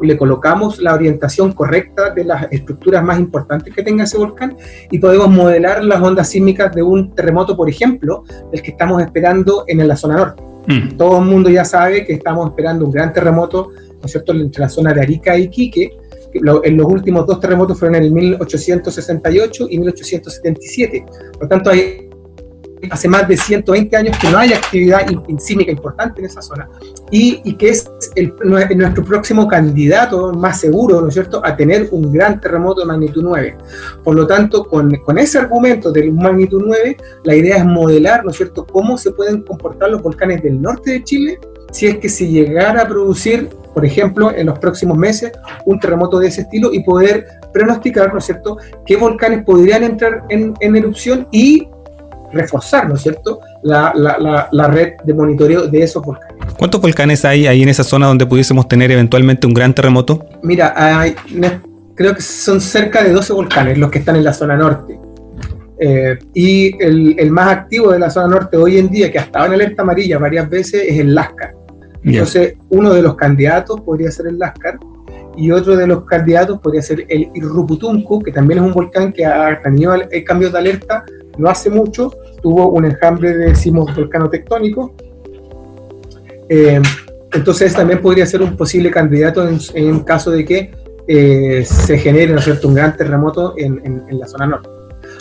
le 0.06 0.16
colocamos 0.16 0.78
la 0.78 0.94
orientación 0.94 1.52
correcta 1.52 2.10
de 2.10 2.24
las 2.24 2.50
estructuras 2.50 3.02
más 3.02 3.18
importantes 3.18 3.74
que 3.74 3.82
tenga 3.82 4.04
ese 4.04 4.18
volcán 4.18 4.56
y 4.90 4.98
podemos 4.98 5.28
modelar 5.28 5.84
las 5.84 6.00
ondas 6.00 6.28
sísmicas 6.28 6.74
de 6.74 6.82
un 6.82 7.14
terremoto, 7.14 7.56
por 7.56 7.68
ejemplo, 7.68 8.24
el 8.52 8.62
que 8.62 8.70
estamos 8.72 9.02
esperando 9.02 9.64
en 9.66 9.86
la 9.86 9.96
zona 9.96 10.16
norte. 10.16 10.42
Mm. 10.66 10.96
Todo 10.96 11.18
el 11.18 11.24
mundo 11.24 11.50
ya 11.50 11.64
sabe 11.64 12.04
que 12.04 12.14
estamos 12.14 12.48
esperando 12.48 12.84
un 12.84 12.92
gran 12.92 13.12
terremoto, 13.12 13.70
¿no 13.70 14.04
es 14.04 14.10
cierto?, 14.10 14.32
entre 14.32 14.60
la 14.60 14.68
zona 14.68 14.92
de 14.92 15.00
Arica 15.00 15.36
y 15.36 15.48
Quique. 15.48 15.96
En 16.32 16.76
los 16.76 16.86
últimos 16.86 17.26
dos 17.26 17.40
terremotos 17.40 17.78
fueron 17.78 17.96
en 17.96 18.04
el 18.04 18.12
1868 18.12 19.66
y 19.68 19.78
1877. 19.78 21.04
Por 21.32 21.42
lo 21.42 21.48
tanto, 21.48 21.70
hay 21.70 22.09
hace 22.90 23.08
más 23.08 23.28
de 23.28 23.36
120 23.36 23.96
años 23.96 24.16
que 24.18 24.30
no 24.30 24.38
hay 24.38 24.52
actividad 24.52 25.06
sísmica 25.38 25.70
importante 25.70 26.20
en 26.20 26.26
esa 26.26 26.40
zona 26.40 26.68
y, 27.10 27.54
que 27.54 27.70
es 27.70 27.90
nuestro 28.44 29.04
próximo 29.04 29.46
candidato 29.48 30.32
más 30.32 30.60
seguro, 30.60 31.00
¿no 31.00 31.08
es 31.08 31.14
cierto?, 31.14 31.44
a 31.44 31.56
tener 31.56 31.88
un 31.90 32.12
gran 32.12 32.40
terremoto 32.40 32.80
de 32.80 32.86
magnitud 32.86 33.22
9. 33.22 33.56
Por 34.04 34.14
lo 34.14 34.26
tanto, 34.26 34.64
con, 34.64 34.94
con 34.96 35.18
ese 35.18 35.38
argumento 35.38 35.90
de 35.90 36.10
magnitud 36.10 36.62
9, 36.64 36.96
la 37.24 37.34
idea 37.34 37.56
es 37.56 37.64
modelar, 37.64 38.24
¿no 38.24 38.30
es 38.30 38.36
cierto?, 38.36 38.66
cómo 38.66 38.96
se 38.96 39.10
pueden 39.10 39.42
comportar 39.42 39.90
los 39.90 40.02
volcanes 40.02 40.42
del 40.42 40.60
norte 40.60 40.92
de 40.92 41.04
Chile 41.04 41.40
si 41.72 41.86
es 41.86 41.98
que 41.98 42.08
se 42.08 42.26
llegara 42.26 42.82
a 42.82 42.88
producir, 42.88 43.48
por 43.74 43.84
ejemplo, 43.84 44.32
en 44.34 44.46
los 44.46 44.58
próximos 44.58 44.98
meses, 44.98 45.30
un 45.66 45.78
terremoto 45.78 46.18
de 46.18 46.28
ese 46.28 46.42
estilo 46.42 46.72
y 46.72 46.82
poder 46.82 47.26
pronosticar, 47.52 48.12
¿no 48.12 48.18
es 48.18 48.24
cierto?, 48.24 48.56
qué 48.86 48.96
volcanes 48.96 49.44
podrían 49.44 49.84
entrar 49.84 50.24
en, 50.28 50.54
en 50.60 50.76
erupción 50.76 51.28
y 51.30 51.68
reforzar, 52.32 52.88
¿no 52.88 52.94
es 52.94 53.02
cierto?, 53.02 53.40
la, 53.62 53.92
la, 53.94 54.48
la, 54.50 54.68
red 54.68 54.94
de 55.04 55.14
monitoreo 55.14 55.66
de 55.66 55.82
esos 55.82 56.02
volcanes. 56.04 56.54
¿Cuántos 56.58 56.80
volcanes 56.80 57.24
hay 57.24 57.46
ahí 57.46 57.62
en 57.62 57.68
esa 57.68 57.84
zona 57.84 58.06
donde 58.06 58.26
pudiésemos 58.26 58.68
tener 58.68 58.90
eventualmente 58.90 59.46
un 59.46 59.54
gran 59.54 59.74
terremoto? 59.74 60.26
Mira, 60.42 60.72
hay, 60.76 61.14
creo 61.94 62.14
que 62.14 62.22
son 62.22 62.60
cerca 62.60 63.02
de 63.02 63.12
12 63.12 63.32
volcanes 63.32 63.78
los 63.78 63.90
que 63.90 63.98
están 63.98 64.16
en 64.16 64.24
la 64.24 64.32
zona 64.32 64.56
norte. 64.56 64.98
Eh, 65.78 66.18
y 66.34 66.82
el, 66.82 67.18
el, 67.18 67.30
más 67.30 67.52
activo 67.52 67.90
de 67.90 67.98
la 67.98 68.10
zona 68.10 68.28
norte 68.28 68.56
hoy 68.56 68.78
en 68.78 68.90
día, 68.90 69.10
que 69.10 69.18
ha 69.18 69.22
estado 69.22 69.46
en 69.46 69.54
alerta 69.54 69.82
amarilla 69.82 70.18
varias 70.18 70.48
veces, 70.48 70.84
es 70.86 70.98
el 70.98 71.14
Lascar. 71.14 71.54
Entonces, 72.02 72.54
uno 72.70 72.92
de 72.92 73.02
los 73.02 73.14
candidatos 73.14 73.80
podría 73.80 74.10
ser 74.10 74.26
el 74.26 74.38
Lascar 74.38 74.78
y 75.36 75.50
otro 75.50 75.76
de 75.76 75.86
los 75.86 76.04
candidatos 76.04 76.60
podría 76.60 76.82
ser 76.82 77.06
el 77.08 77.30
Irruputunco, 77.34 78.20
que 78.20 78.32
también 78.32 78.60
es 78.60 78.66
un 78.66 78.72
volcán 78.72 79.12
que 79.12 79.24
ha 79.24 79.60
tenido 79.62 79.94
el 79.94 80.24
cambio 80.24 80.50
de 80.50 80.58
alerta 80.58 81.04
no 81.38 81.48
hace 81.48 81.70
mucho 81.70 82.12
tuvo 82.42 82.68
un 82.70 82.84
enjambre 82.84 83.36
de 83.36 83.54
sismos 83.54 83.94
volcanotectónicos. 83.94 84.92
Eh, 86.48 86.80
entonces 87.32 87.74
también 87.74 88.00
podría 88.00 88.26
ser 88.26 88.42
un 88.42 88.56
posible 88.56 88.90
candidato 88.90 89.48
en, 89.48 90.00
caso 90.00 90.30
de 90.30 90.44
que 90.44 90.72
eh, 91.06 91.64
se 91.64 91.98
genere 91.98 92.32
¿no 92.32 92.40
cierto? 92.40 92.68
un 92.68 92.74
gran 92.74 92.96
terremoto 92.96 93.54
en, 93.56 94.04
la 94.10 94.26
zona 94.26 94.46
norte. 94.46 94.68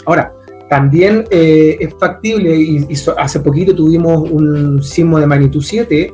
Ahora, 0.06 0.34
también 0.70 1.26
eh, 1.30 1.78
es 1.80 1.94
factible, 2.00 2.56
y, 2.56 2.88
hace 3.18 3.40
poquito 3.42 3.76
tuvimos 3.76 4.30
un 4.30 4.82
sismo 4.82 5.20
de 5.20 5.28
magnitud 5.28 5.62
7 5.62 6.14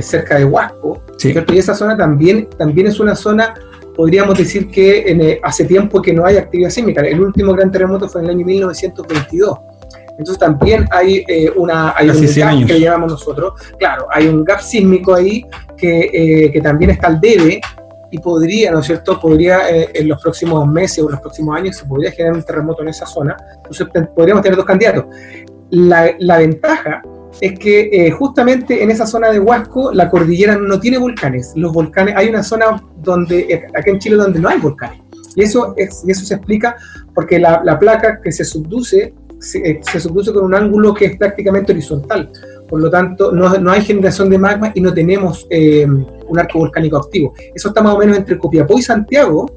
cerca 0.00 0.38
de 0.38 0.44
Huasco, 0.46 1.02
y 1.22 1.58
esa 1.58 1.74
zona 1.74 1.96
también, 1.96 2.48
también 2.56 2.86
es 2.86 2.98
una 2.98 3.14
zona 3.14 3.54
podríamos 4.00 4.38
decir 4.38 4.70
que 4.70 5.38
hace 5.42 5.66
tiempo 5.66 6.00
que 6.00 6.14
no 6.14 6.24
hay 6.24 6.38
actividad 6.38 6.70
sísmica. 6.70 7.02
El 7.02 7.20
último 7.20 7.52
gran 7.52 7.70
terremoto 7.70 8.08
fue 8.08 8.22
en 8.22 8.28
el 8.28 8.36
año 8.36 8.46
1922. 8.46 9.58
Entonces 10.16 10.38
también 10.38 10.86
hay, 10.90 11.22
eh, 11.28 11.52
una, 11.54 11.92
hay 11.94 12.08
un 12.08 12.16
gap 12.18 12.66
que 12.66 12.72
le 12.72 12.80
llamamos 12.80 13.12
nosotros. 13.12 13.52
Claro, 13.78 14.06
hay 14.10 14.26
un 14.26 14.42
gap 14.42 14.62
sísmico 14.62 15.14
ahí 15.14 15.44
que, 15.76 16.08
eh, 16.14 16.50
que 16.50 16.62
también 16.62 16.92
está 16.92 17.08
al 17.08 17.20
debe 17.20 17.60
y 18.10 18.18
podría, 18.20 18.70
¿no 18.70 18.78
es 18.78 18.86
cierto? 18.86 19.20
Podría 19.20 19.68
eh, 19.68 19.90
en 19.92 20.08
los 20.08 20.22
próximos 20.22 20.66
meses 20.66 21.00
o 21.00 21.08
en 21.08 21.12
los 21.12 21.20
próximos 21.20 21.54
años 21.58 21.76
se 21.76 21.84
podría 21.84 22.10
generar 22.10 22.36
un 22.38 22.42
terremoto 22.42 22.80
en 22.80 22.88
esa 22.88 23.04
zona. 23.04 23.36
Entonces 23.56 23.86
podríamos 24.16 24.42
tener 24.42 24.56
dos 24.56 24.64
candidatos. 24.64 25.04
La, 25.68 26.10
la 26.20 26.38
ventaja 26.38 27.02
es 27.40 27.58
que 27.58 27.90
eh, 27.92 28.10
justamente 28.10 28.82
en 28.82 28.90
esa 28.90 29.06
zona 29.06 29.30
de 29.30 29.38
Huasco 29.38 29.92
la 29.92 30.10
cordillera 30.10 30.56
no 30.56 30.80
tiene 30.80 30.98
volcanes. 30.98 31.52
Los 31.56 31.72
volcanes, 31.72 32.14
hay 32.16 32.28
una 32.28 32.42
zona 32.42 32.82
donde, 33.02 33.40
eh, 33.40 33.62
acá 33.74 33.90
en 33.90 33.98
Chile 33.98 34.16
donde 34.16 34.40
no 34.40 34.48
hay 34.48 34.58
volcanes. 34.58 35.00
Y 35.36 35.42
eso, 35.42 35.74
es, 35.76 36.02
y 36.06 36.10
eso 36.10 36.24
se 36.24 36.34
explica 36.34 36.76
porque 37.14 37.38
la, 37.38 37.62
la 37.64 37.78
placa 37.78 38.20
que 38.20 38.32
se 38.32 38.44
subduce, 38.44 39.14
se, 39.38 39.80
se, 39.82 40.00
subduce 40.00 40.32
con 40.32 40.44
un 40.44 40.54
ángulo 40.54 40.92
que 40.92 41.06
es 41.06 41.16
prácticamente 41.16 41.72
horizontal. 41.72 42.30
Por 42.68 42.80
lo 42.80 42.90
tanto, 42.90 43.32
no, 43.32 43.48
no 43.58 43.70
hay 43.70 43.82
generación 43.82 44.28
de 44.28 44.38
magma 44.38 44.72
y 44.74 44.80
no 44.80 44.92
tenemos 44.92 45.46
eh, 45.50 45.86
un 45.86 46.38
arco 46.38 46.58
volcánico 46.58 46.96
activo. 46.96 47.32
Eso 47.54 47.68
está 47.68 47.82
más 47.82 47.94
o 47.94 47.98
menos 47.98 48.16
entre 48.16 48.38
Copiapó 48.38 48.78
y 48.78 48.82
Santiago. 48.82 49.50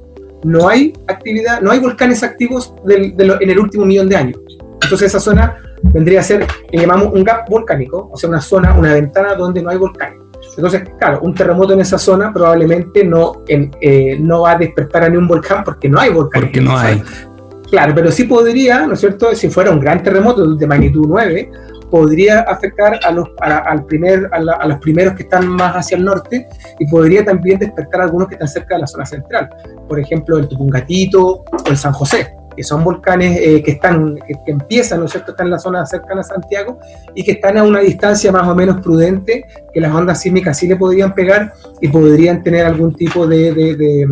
No 0.43 0.67
hay 0.67 0.93
actividad, 1.07 1.61
no 1.61 1.71
hay 1.71 1.79
volcanes 1.79 2.23
activos 2.23 2.73
en 2.87 3.49
el 3.49 3.59
último 3.59 3.85
millón 3.85 4.09
de 4.09 4.15
años. 4.15 4.39
Entonces 4.81 5.07
esa 5.07 5.19
zona 5.19 5.57
vendría 5.83 6.21
a 6.21 6.23
ser, 6.23 6.47
que 6.69 6.77
llamamos 6.77 7.13
un 7.13 7.23
gap 7.23 7.49
volcánico, 7.49 8.09
o 8.11 8.17
sea, 8.17 8.29
una 8.29 8.41
zona, 8.41 8.73
una 8.77 8.93
ventana 8.93 9.35
donde 9.35 9.61
no 9.61 9.69
hay 9.69 9.77
volcanes. 9.77 10.19
Entonces, 10.55 10.83
claro, 10.99 11.19
un 11.21 11.33
terremoto 11.33 11.73
en 11.73 11.81
esa 11.81 11.97
zona 11.97 12.31
probablemente 12.31 13.03
no, 13.03 13.43
en, 13.47 13.71
eh, 13.81 14.17
no 14.19 14.41
va 14.41 14.51
a 14.51 14.57
despertar 14.57 15.03
a 15.03 15.09
ningún 15.09 15.27
volcán 15.27 15.63
porque 15.63 15.89
no 15.89 15.99
hay 15.99 16.11
volcanes. 16.11 16.49
Porque 16.49 16.61
no 16.61 16.77
hay. 16.77 17.01
Claro, 17.69 17.93
pero 17.95 18.11
sí 18.11 18.25
podría, 18.25 18.85
¿no 18.85 18.93
es 18.93 18.99
cierto? 18.99 19.33
Si 19.33 19.49
fuera 19.49 19.71
un 19.71 19.79
gran 19.79 20.03
terremoto 20.03 20.55
de 20.55 20.67
magnitud 20.67 21.05
9, 21.07 21.49
podría 21.89 22.41
afectar 22.41 22.99
a 23.03 23.11
los, 23.11 23.29
a, 23.41 23.57
al 23.57 23.85
primer, 23.85 24.29
a, 24.31 24.39
la, 24.39 24.53
a, 24.53 24.67
los 24.67 24.77
primeros 24.79 25.15
que 25.15 25.23
están 25.23 25.47
más 25.47 25.75
hacia 25.75 25.97
el 25.97 26.05
norte 26.05 26.47
y 26.79 26.87
podría 26.87 27.25
también 27.25 27.57
despertar 27.57 28.01
a 28.01 28.03
algunos 28.03 28.27
que 28.27 28.35
están 28.35 28.47
cerca 28.47 28.75
de 28.75 28.81
la 28.81 28.87
zona 28.87 29.05
central. 29.05 29.49
Por 29.87 29.99
ejemplo, 29.99 30.37
el 30.37 30.47
Tupungatito 30.47 31.25
o 31.25 31.45
el 31.65 31.77
San 31.77 31.93
José 31.93 32.27
que 32.55 32.63
son 32.63 32.83
volcanes 32.83 33.39
eh, 33.39 33.63
que, 33.63 33.71
están, 33.71 34.15
que, 34.15 34.33
que, 34.45 34.51
empiezan, 34.51 34.99
¿no 34.99 35.05
es 35.05 35.11
cierto?, 35.11 35.31
están 35.31 35.47
en 35.47 35.51
la 35.51 35.59
zona 35.59 35.85
cercana 35.85 36.21
a 36.21 36.23
Santiago 36.23 36.79
y 37.15 37.23
que 37.23 37.33
están 37.33 37.57
a 37.57 37.63
una 37.63 37.79
distancia 37.79 38.31
más 38.31 38.47
o 38.47 38.55
menos 38.55 38.81
prudente, 38.81 39.45
que 39.73 39.79
las 39.79 39.93
ondas 39.93 40.21
sísmicas 40.21 40.57
sí 40.57 40.67
le 40.67 40.75
podrían 40.75 41.13
pegar 41.13 41.53
y 41.81 41.87
podrían 41.87 42.43
tener 42.43 42.65
algún 42.65 42.95
tipo 42.95 43.27
de, 43.27 43.53
de, 43.53 43.75
de 43.75 44.07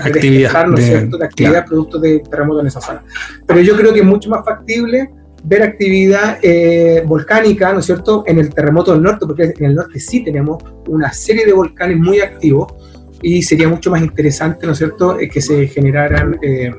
actividad, 0.00 0.66
¿no 0.66 0.76
es 0.76 0.86
cierto?, 0.86 1.18
de 1.18 1.24
actividad 1.24 1.52
claro. 1.52 1.66
producto 1.66 1.98
de 1.98 2.20
terremoto 2.20 2.60
en 2.60 2.66
esa 2.66 2.80
zona. 2.80 3.02
Pero 3.46 3.60
yo 3.60 3.76
creo 3.76 3.92
que 3.92 4.00
es 4.00 4.06
mucho 4.06 4.30
más 4.30 4.44
factible 4.44 5.10
ver 5.44 5.62
actividad 5.62 6.38
eh, 6.42 7.02
volcánica, 7.06 7.72
¿no 7.72 7.80
es 7.80 7.86
cierto?, 7.86 8.24
en 8.26 8.38
el 8.38 8.54
terremoto 8.54 8.92
del 8.92 9.02
norte, 9.02 9.26
porque 9.26 9.52
en 9.58 9.64
el 9.64 9.74
norte 9.74 9.98
sí 9.98 10.24
tenemos 10.24 10.62
una 10.86 11.12
serie 11.12 11.44
de 11.44 11.52
volcanes 11.52 11.98
muy 11.98 12.20
activos 12.20 12.72
y 13.22 13.42
sería 13.42 13.68
mucho 13.68 13.90
más 13.90 14.02
interesante, 14.02 14.66
¿no 14.66 14.72
es 14.72 14.78
cierto?, 14.78 15.18
eh, 15.18 15.28
que 15.28 15.40
se 15.40 15.66
generaran... 15.66 16.38
Eh, 16.42 16.72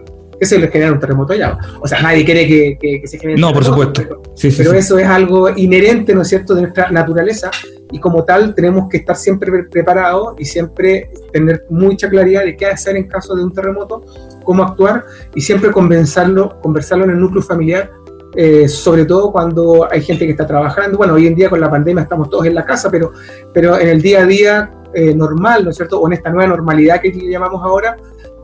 que 0.43 0.47
se 0.47 0.59
les 0.59 0.69
genera 0.69 0.91
un 0.91 0.99
terremoto 0.99 1.33
allá. 1.33 1.57
O 1.81 1.87
sea, 1.87 2.01
nadie 2.01 2.25
quiere 2.25 2.47
que, 2.47 2.77
que, 2.79 3.01
que 3.01 3.07
se 3.07 3.17
genere 3.17 3.39
No, 3.39 3.53
por 3.53 3.63
supuesto. 3.63 4.01
Pero, 4.01 4.21
sí, 4.35 4.51
sí, 4.51 4.57
pero 4.57 4.71
sí. 4.71 4.77
eso 4.77 4.97
es 4.97 5.07
algo 5.07 5.49
inherente, 5.55 6.13
¿no 6.13 6.21
es 6.21 6.27
cierto?, 6.27 6.53
de 6.55 6.61
nuestra 6.61 6.91
naturaleza 6.91 7.49
y 7.91 7.99
como 7.99 8.23
tal 8.23 8.55
tenemos 8.55 8.89
que 8.89 8.97
estar 8.97 9.15
siempre 9.15 9.51
preparados 9.65 10.33
y 10.39 10.45
siempre 10.45 11.09
tener 11.31 11.65
mucha 11.69 12.09
claridad 12.09 12.43
de 12.43 12.57
qué 12.57 12.65
hacer 12.65 12.95
en 12.97 13.07
caso 13.07 13.35
de 13.35 13.43
un 13.43 13.53
terremoto, 13.53 14.03
cómo 14.43 14.63
actuar 14.63 15.03
y 15.35 15.41
siempre 15.41 15.71
conversarlo, 15.71 16.59
conversarlo 16.61 17.05
en 17.05 17.11
el 17.11 17.19
núcleo 17.19 17.43
familiar 17.43 17.91
eh, 18.35 18.67
sobre 18.67 19.05
todo 19.05 19.31
cuando 19.31 19.87
hay 19.91 20.01
gente 20.01 20.25
que 20.25 20.31
está 20.31 20.47
trabajando. 20.47 20.97
Bueno, 20.97 21.13
hoy 21.13 21.27
en 21.27 21.35
día 21.35 21.49
con 21.49 21.59
la 21.59 21.69
pandemia 21.69 22.03
estamos 22.03 22.29
todos 22.29 22.45
en 22.47 22.55
la 22.55 22.65
casa, 22.65 22.89
pero, 22.89 23.11
pero 23.53 23.79
en 23.79 23.89
el 23.89 24.01
día 24.01 24.21
a 24.21 24.25
día 24.25 24.71
eh, 24.93 25.13
normal, 25.13 25.63
¿no 25.63 25.69
es 25.69 25.75
cierto? 25.75 25.99
O 25.99 26.07
en 26.07 26.13
esta 26.13 26.31
nueva 26.31 26.47
normalidad 26.47 26.99
que 26.99 27.11
llamamos 27.11 27.61
ahora, 27.63 27.95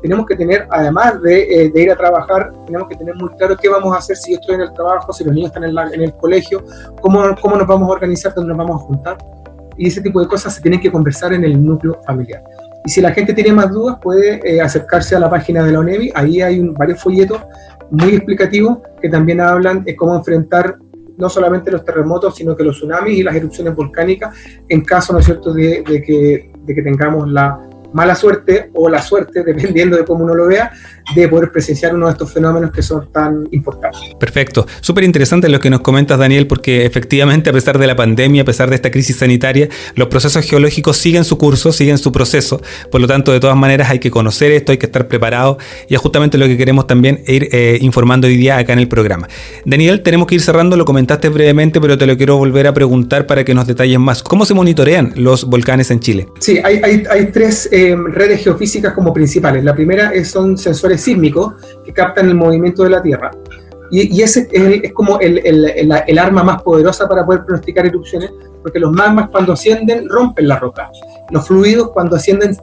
tenemos 0.01 0.25
que 0.25 0.35
tener, 0.35 0.67
además 0.69 1.21
de, 1.21 1.41
eh, 1.43 1.71
de, 1.73 1.81
ir 1.81 1.91
a 1.91 1.95
trabajar, 1.95 2.51
tenemos 2.65 2.88
que 2.88 2.95
tener 2.95 3.15
muy 3.15 3.29
claro 3.38 3.55
qué 3.57 3.69
vamos 3.69 3.93
a 3.93 3.97
hacer 3.97 4.15
si 4.15 4.31
yo 4.33 4.39
estoy 4.39 4.55
en 4.55 4.62
el 4.62 4.73
trabajo, 4.73 5.12
si 5.12 5.23
los 5.23 5.33
niños 5.33 5.49
están 5.49 5.65
en, 5.65 5.75
la, 5.75 5.89
en 5.91 6.01
el 6.01 6.13
colegio, 6.15 6.63
cómo, 7.01 7.23
cómo 7.41 7.57
nos 7.57 7.67
vamos 7.67 7.89
a 7.89 7.91
organizar, 7.93 8.33
dónde 8.33 8.49
nos 8.49 8.57
vamos 8.57 8.81
a 8.81 8.85
juntar. 8.85 9.17
Y 9.77 9.88
ese 9.88 10.01
tipo 10.01 10.19
de 10.19 10.27
cosas 10.27 10.53
se 10.53 10.62
tienen 10.62 10.79
que 10.79 10.91
conversar 10.91 11.33
en 11.33 11.43
el 11.43 11.63
núcleo 11.63 11.99
familiar. 12.05 12.43
Y 12.85 12.89
si 12.89 13.01
la 13.01 13.12
gente 13.12 13.33
tiene 13.33 13.53
más 13.53 13.71
dudas, 13.71 13.97
puede 14.01 14.39
eh, 14.43 14.62
acercarse 14.62 15.15
a 15.15 15.19
la 15.19 15.29
página 15.29 15.63
de 15.63 15.71
la 15.71 15.79
ONEVI. 15.79 16.12
Ahí 16.15 16.41
hay 16.41 16.59
un, 16.59 16.73
varios 16.73 17.01
folletos 17.01 17.41
muy 17.89 18.15
explicativos 18.15 18.79
que 19.01 19.09
también 19.09 19.41
hablan 19.41 19.83
de 19.83 19.95
cómo 19.95 20.15
enfrentar 20.15 20.77
no 21.17 21.27
solamente 21.27 21.71
los 21.71 21.83
terremotos, 21.83 22.35
sino 22.35 22.55
que 22.55 22.63
los 22.63 22.77
tsunamis 22.77 23.17
y 23.17 23.23
las 23.23 23.35
erupciones 23.35 23.75
volcánicas 23.75 24.33
en 24.69 24.81
caso, 24.85 25.12
¿no 25.12 25.19
es 25.19 25.25
cierto?, 25.25 25.53
de, 25.53 25.83
de 25.83 26.01
que, 26.01 26.51
de 26.63 26.75
que 26.75 26.81
tengamos 26.81 27.27
la, 27.29 27.68
mala 27.93 28.15
suerte 28.15 28.69
o 28.73 28.89
la 28.89 29.02
suerte, 29.02 29.43
dependiendo 29.45 29.97
de 29.97 30.06
cómo 30.06 30.23
uno 30.23 30.36
lo 30.36 30.47
vea, 30.47 30.71
de 31.15 31.28
poder 31.28 31.52
presenciar 31.52 31.95
uno 31.95 32.06
de 32.06 32.13
estos 32.13 32.32
fenómenos 32.32 32.71
que 32.71 32.82
son 32.82 33.12
tan 33.12 33.47
importantes. 33.52 34.02
Perfecto. 34.19 34.67
Súper 34.82 35.04
interesante 35.04 35.49
lo 35.49 35.60
que 35.60 35.69
nos 35.69 35.82
comentas, 35.82 36.19
Daniel, 36.19 36.47
porque 36.47 36.86
efectivamente, 36.86 37.49
a 37.49 37.54
pesar 37.54 37.80
de 37.80 37.88
la 37.88 37.95
pandemia, 37.95 38.43
a 38.43 38.45
pesar 38.45 38.69
de 38.69 38.75
esta 38.75 38.91
crisis 38.91 39.17
sanitaria, 39.17 39.69
los 39.95 40.08
procesos 40.08 40.45
geológicos 40.45 40.97
siguen 40.97 41.23
su 41.23 41.38
curso, 41.38 41.71
siguen 41.71 41.97
su 41.97 42.12
proceso. 42.12 42.62
Por 42.91 43.02
lo 43.02 43.08
tanto, 43.08 43.32
de 43.32 43.39
todas 43.39 43.58
maneras, 43.58 43.89
hay 43.89 43.99
que 43.99 44.12
conocer 44.12 44.52
esto, 44.52 44.71
hay 44.71 44.78
que 44.78 44.86
estar 44.86 45.08
preparado 45.08 45.58
y 45.88 45.95
es 45.95 46.02
justamente 46.02 46.38
lo 46.38 46.45
que 46.45 46.58
queremos 46.58 46.88
también 46.88 47.23
ir 47.28 47.49
eh, 47.52 47.78
informando 47.82 48.28
hoy 48.28 48.38
día 48.38 48.58
acá 48.58 48.73
en 48.73 48.80
el 48.80 48.88
programa. 48.88 49.28
Daniel, 49.65 50.02
tenemos 50.02 50.28
que 50.28 50.36
ir 50.36 50.41
cerrando, 50.41 50.78
lo 50.78 50.86
comentaste 50.86 51.30
brevemente, 51.30 51.82
pero 51.82 51.97
te 51.97 52.06
lo 52.06 52.17
quiero 52.17 52.38
volver 52.38 52.67
a 52.67 52.73
preguntar 52.73 53.25
para 53.25 53.43
que 53.43 53.54
nos 53.54 53.67
detalles 53.67 53.99
más. 53.99 54.21
¿Cómo 54.21 54.45
se 54.45 54.54
monitorean 54.54 55.13
los 55.15 55.45
volcanes 55.45 55.91
en 55.91 55.99
Chile? 55.99 56.28
Sí, 56.39 56.60
hay, 56.63 56.80
hay, 56.84 57.04
hay 57.10 57.25
tres 57.32 57.69
eh, 57.71 57.78
redes 58.09 58.43
geofísicas 58.43 58.93
como 58.93 59.13
principales. 59.13 59.63
La 59.63 59.73
primera 59.73 60.11
es, 60.11 60.29
son 60.31 60.57
sensores 60.57 61.01
sísmicos 61.01 61.53
que 61.83 61.93
captan 61.93 62.27
el 62.27 62.35
movimiento 62.35 62.83
de 62.83 62.89
la 62.89 63.01
Tierra. 63.01 63.31
Y, 63.91 64.15
y 64.15 64.21
ese 64.21 64.47
es, 64.51 64.61
el, 64.61 64.85
es 64.85 64.93
como 64.93 65.19
el, 65.19 65.39
el, 65.39 65.91
el, 66.05 66.19
arma 66.19 66.43
más 66.43 66.61
poderosa 66.61 67.07
para 67.07 67.25
poder 67.25 67.43
pronosticar 67.43 67.85
erupciones, 67.85 68.31
porque 68.61 68.79
los 68.79 68.91
magmas 68.91 69.29
cuando 69.29 69.53
ascienden 69.53 70.07
rompen 70.07 70.47
la 70.47 70.59
roca. 70.59 70.91
Los 71.31 71.47
fluidos 71.47 71.89
cuando 71.91 72.15
ascienden 72.15 72.55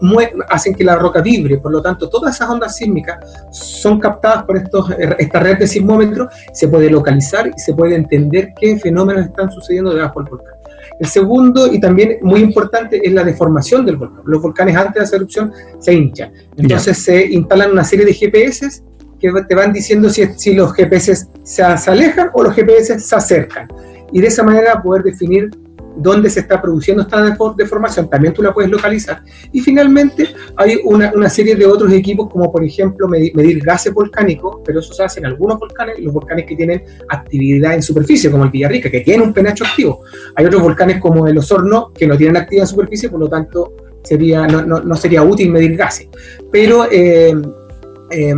hacen 0.49 0.75
que 0.75 0.85
la 0.85 0.97
roca 0.97 1.21
vibre, 1.21 1.59
por 1.59 1.73
lo 1.73 1.83
tanto 1.83 2.09
todas 2.09 2.37
esas 2.37 2.49
ondas 2.49 2.77
sísmicas 2.77 3.19
son 3.51 3.99
captadas 3.99 4.45
por 4.45 4.57
estos, 4.57 4.91
esta 5.19 5.41
red 5.41 5.59
de 5.59 5.67
sismómetros, 5.67 6.29
se 6.53 6.69
puede 6.69 6.91
localizar 6.91 7.49
y 7.49 7.59
se 7.59 7.75
puede 7.75 7.97
entender 7.97 8.53
qué 8.61 8.79
fenómenos 8.79 9.27
están 9.27 9.51
sucediendo 9.51 9.95
debajo 9.95 10.21
del 10.21 10.31
volcán. 10.31 10.55
El 10.99 11.07
segundo, 11.07 11.73
y 11.73 11.79
también 11.79 12.19
muy 12.23 12.41
importante, 12.41 13.07
es 13.07 13.13
la 13.13 13.23
deformación 13.23 13.85
del 13.85 13.97
volcán. 13.97 14.23
Los 14.25 14.41
volcanes 14.41 14.77
antes 14.77 14.95
de 14.95 15.01
hacer 15.03 15.17
erupción 15.17 15.53
se 15.79 15.93
hinchan. 15.93 16.33
Entonces 16.57 17.05
yeah. 17.05 17.15
se 17.15 17.27
instalan 17.27 17.73
una 17.73 17.85
serie 17.85 18.07
de 18.07 18.15
GPS 18.15 18.83
que 19.21 19.33
te 19.49 19.55
van 19.55 19.73
diciendo 19.73 20.09
si, 20.09 20.27
si 20.37 20.55
los 20.55 20.73
GPS 20.75 21.27
se, 21.43 21.77
se, 21.77 21.91
alejan 21.91 22.31
o 22.33 22.43
los 22.43 22.55
GPS 22.55 22.99
se 22.99 23.17
acercan. 23.17 23.69
Y 24.13 24.21
de 24.21 24.29
esa 24.29 24.43
manera 24.43 24.83
poder 24.83 25.03
definir 25.03 25.51
dónde 25.97 26.31
se 26.31 26.41
está 26.41 26.61
produciendo 26.61 27.03
esta 27.03 27.23
deformación, 27.57 28.09
también 28.09 28.35
tú 28.35 28.43
la 28.43 28.53
puedes 28.53 28.71
localizar. 28.71 29.23
Y 29.53 29.61
finalmente 29.61 30.29
hay 30.57 30.81
una, 30.85 31.29
serie 31.29 31.57
de 31.57 31.67
otros 31.67 31.93
equipos, 31.93 32.29
como 32.31 32.51
por 32.53 32.63
ejemplo 32.63 33.09
medir, 33.09 33.63
gases 33.63 33.93
volcánicos, 33.93 34.59
pero 34.65 34.81
eso 34.81 34.93
se 34.93 35.03
hace 35.03 35.21
en 35.21 35.27
algunos 35.27 35.59
volcanes, 35.59 35.99
los 35.99 36.13
volcanes 36.13 36.47
que 36.47 36.57
tienen 36.57 36.83
actividad 37.09 37.75
en 37.75 37.83
superficie, 37.83 38.31
como 38.31 38.45
el 38.45 38.51
Villarrica, 38.51 38.91
que 38.91 39.01
tiene 39.01 39.23
un 39.23 39.33
penacho 39.33 39.65
activo. 39.65 40.03
Hay 40.35 40.45
otros 40.47 40.63
volcanes 40.63 41.01
como 41.01 41.27
el 41.27 41.37
Osorno, 41.39 41.93
que 41.93 42.07
no 42.07 42.17
tienen 42.17 42.37
actividad 42.37 42.65
en 42.65 42.69
superficie, 42.69 43.09
por 43.09 43.21
lo 43.21 43.29
tanto 43.29 43.75
sería, 44.03 44.47
no 44.47 44.97
sería 44.97 45.23
útil 45.23 45.51
medir 45.51 45.77
gases. 45.77 46.09
Pero 46.53 46.87
eh, 46.91 47.35
eh, 48.11 48.35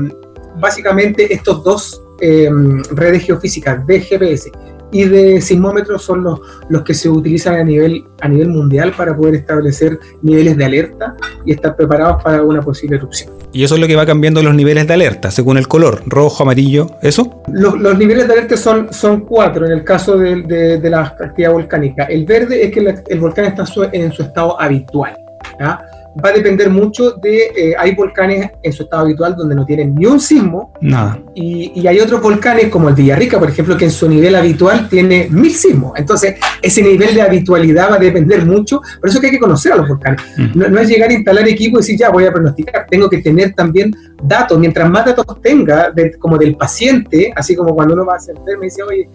básicamente 0.58 1.32
estos 1.32 1.62
dos 1.62 2.02
eh, 2.20 2.50
redes 2.90 3.24
geofísicas 3.24 3.86
de 3.86 4.00
GPS 4.00 4.50
y 4.92 5.05
de 5.05 5.40
sismómetros 5.40 6.03
son 6.03 6.22
los, 6.22 6.40
los 6.68 6.83
que 6.83 6.94
se 6.94 7.09
utilizan 7.09 7.55
a 7.55 7.64
nivel, 7.64 8.05
a 8.20 8.29
nivel 8.29 8.48
mundial 8.48 8.92
para 8.96 9.16
poder 9.16 9.37
establecer 9.37 9.98
niveles 10.22 10.57
de 10.57 10.64
alerta 10.64 11.14
y 11.44 11.53
estar 11.53 11.77
preparados 11.77 12.22
para 12.22 12.42
una 12.42 12.62
posible 12.62 12.96
erupción. 12.96 13.33
Y 13.53 13.64
eso 13.64 13.77
es 13.77 13.81
lo 13.81 13.87
que 13.87 13.96
va 13.96 14.05
cambiando 14.05 14.42
los 14.42 14.55
niveles 14.55 14.87
de 14.87 14.94
alerta, 14.94 15.31
según 15.31 15.57
el 15.57 15.68
color, 15.68 16.03
rojo, 16.07 16.42
amarillo, 16.42 16.90
¿eso? 17.03 17.42
Los, 17.51 17.79
los 17.79 17.96
niveles 17.96 18.27
de 18.27 18.35
alerta 18.35 18.57
son, 18.57 18.92
son 18.92 19.22
cuatro 19.22 19.66
en 19.66 19.72
el 19.72 19.85
caso 19.85 20.18
de, 20.18 20.42
de, 20.42 20.79
de 20.79 20.90
la 20.90 21.01
actividad 21.01 21.53
volcánica. 21.53 22.05
El 22.05 22.27
verde 22.27 22.64
es 22.64 22.72
que 22.72 22.81
la, 22.83 23.03
el 23.07 23.20
volcán 23.20 23.46
está 23.46 23.64
en 23.92 24.12
su 24.12 24.22
estado 24.22 24.61
habitual. 24.61 25.16
¿ya? 25.59 25.81
Va 26.24 26.31
a 26.31 26.33
depender 26.33 26.70
mucho 26.70 27.12
de, 27.12 27.50
eh, 27.57 27.74
hay 27.78 27.94
volcanes 27.94 28.50
en 28.62 28.72
su 28.72 28.85
estado 28.85 29.02
habitual 29.02 29.37
donde 29.37 29.54
no 29.54 29.64
tienen 29.64 29.94
ni 29.94 30.07
un 30.07 30.20
sismo, 30.20 30.72
Nada. 30.81 31.20
Y, 31.35 31.72
y, 31.74 31.87
hay 31.87 32.00
otros 32.00 32.20
volcanes 32.20 32.68
como 32.68 32.88
el 32.88 32.94
Villarrica, 32.94 33.38
por 33.38 33.48
ejemplo, 33.48 33.76
que 33.76 33.85
en 33.87 33.90
su 33.90 34.09
nivel 34.09 34.35
habitual 34.35 34.88
tiene 34.88 35.28
mil 35.31 35.52
sismos. 35.52 35.92
Entonces, 35.96 36.37
ese 36.62 36.83
nivel 36.83 37.14
de 37.14 37.22
habitualidad 37.22 37.90
va 37.90 37.96
a 37.96 37.98
depender 37.98 38.44
mucho, 38.44 38.81
por 39.00 39.09
eso 39.09 39.20
que 39.20 39.26
hay 39.26 39.33
que 39.33 39.38
conocer 39.38 39.72
a 39.72 39.76
los 39.76 39.88
volcanes. 39.88 40.20
Mm. 40.37 40.59
No, 40.59 40.68
no, 40.68 40.78
es 40.81 40.88
llegar 40.88 41.11
a 41.11 41.14
instalar 41.14 41.48
equipo 41.48 41.78
y 41.78 41.81
decir, 41.81 41.98
ya 41.98 42.11
voy 42.11 42.24
a 42.24 42.33
pronosticar, 42.33 42.87
tengo 42.90 43.09
que 43.09 43.18
tener 43.18 43.54
también 43.54 43.94
datos, 44.22 44.59
mientras 44.59 44.88
más 44.90 45.07
datos 45.07 45.26
tenga, 45.42 45.90
de, 45.90 46.12
como 46.18 46.38
del 46.38 46.57
paciente, 46.57 47.33
así 47.35 47.54
como 47.54 47.74
cuando 47.74 47.94
uno 47.94 48.07
va 48.07 48.14
a 48.14 48.18
enfermo 48.18 48.62
y 48.62 48.66
dice, 48.66 48.83
oye, 48.83 49.09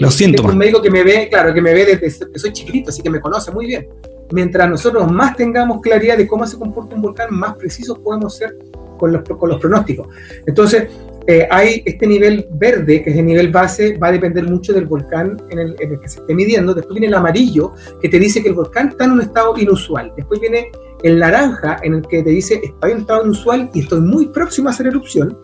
los 0.00 0.14
síntomas. 0.14 0.52
Un 0.52 0.58
médico 0.58 0.82
que 0.82 0.90
me 0.90 1.02
ve, 1.02 1.28
claro, 1.30 1.52
que 1.54 1.60
me 1.60 1.72
ve 1.72 1.84
desde 1.84 2.00
que 2.30 2.38
soy 2.38 2.52
chiquito, 2.52 2.90
así 2.90 3.02
que 3.02 3.10
me 3.10 3.20
conoce 3.20 3.50
muy 3.50 3.66
bien. 3.66 3.86
Mientras 4.32 4.68
nosotros 4.68 5.10
más 5.10 5.36
tengamos 5.36 5.80
claridad 5.80 6.16
de 6.16 6.26
cómo 6.26 6.46
se 6.46 6.58
comporta 6.58 6.96
un 6.96 7.02
volcán, 7.02 7.28
más 7.30 7.54
precisos 7.56 7.98
podemos 7.98 8.36
ser 8.36 8.56
con 8.98 9.12
los, 9.12 9.22
con 9.22 9.48
los 9.48 9.60
pronósticos. 9.60 10.08
Entonces, 10.46 10.88
eh, 11.26 11.46
hay 11.50 11.82
este 11.84 12.06
nivel 12.06 12.46
verde, 12.52 13.02
que 13.02 13.10
es 13.10 13.16
el 13.16 13.26
nivel 13.26 13.52
base, 13.52 13.96
va 13.96 14.08
a 14.08 14.12
depender 14.12 14.44
mucho 14.44 14.72
del 14.72 14.86
volcán 14.86 15.40
en 15.50 15.58
el, 15.58 15.76
en 15.78 15.92
el, 15.92 16.00
que 16.00 16.08
se 16.08 16.20
esté 16.20 16.34
midiendo. 16.34 16.74
Después 16.74 16.94
viene 16.94 17.06
el 17.06 17.14
amarillo, 17.14 17.72
que 18.00 18.08
te 18.08 18.18
dice 18.18 18.42
que 18.42 18.48
el 18.48 18.54
volcán 18.54 18.88
está 18.88 19.04
en 19.04 19.12
un 19.12 19.20
estado 19.20 19.56
inusual. 19.56 20.12
Después 20.16 20.40
viene 20.40 20.72
el 21.02 21.18
naranja, 21.18 21.78
en 21.82 21.94
el 21.94 22.02
que 22.02 22.22
te 22.22 22.30
dice 22.30 22.60
estoy 22.62 22.90
en 22.90 22.96
un 22.96 23.02
estado 23.02 23.24
inusual 23.24 23.70
y 23.72 23.80
estoy 23.80 24.00
muy 24.00 24.28
próximo 24.28 24.68
a 24.68 24.72
hacer 24.72 24.86
erupción. 24.88 25.38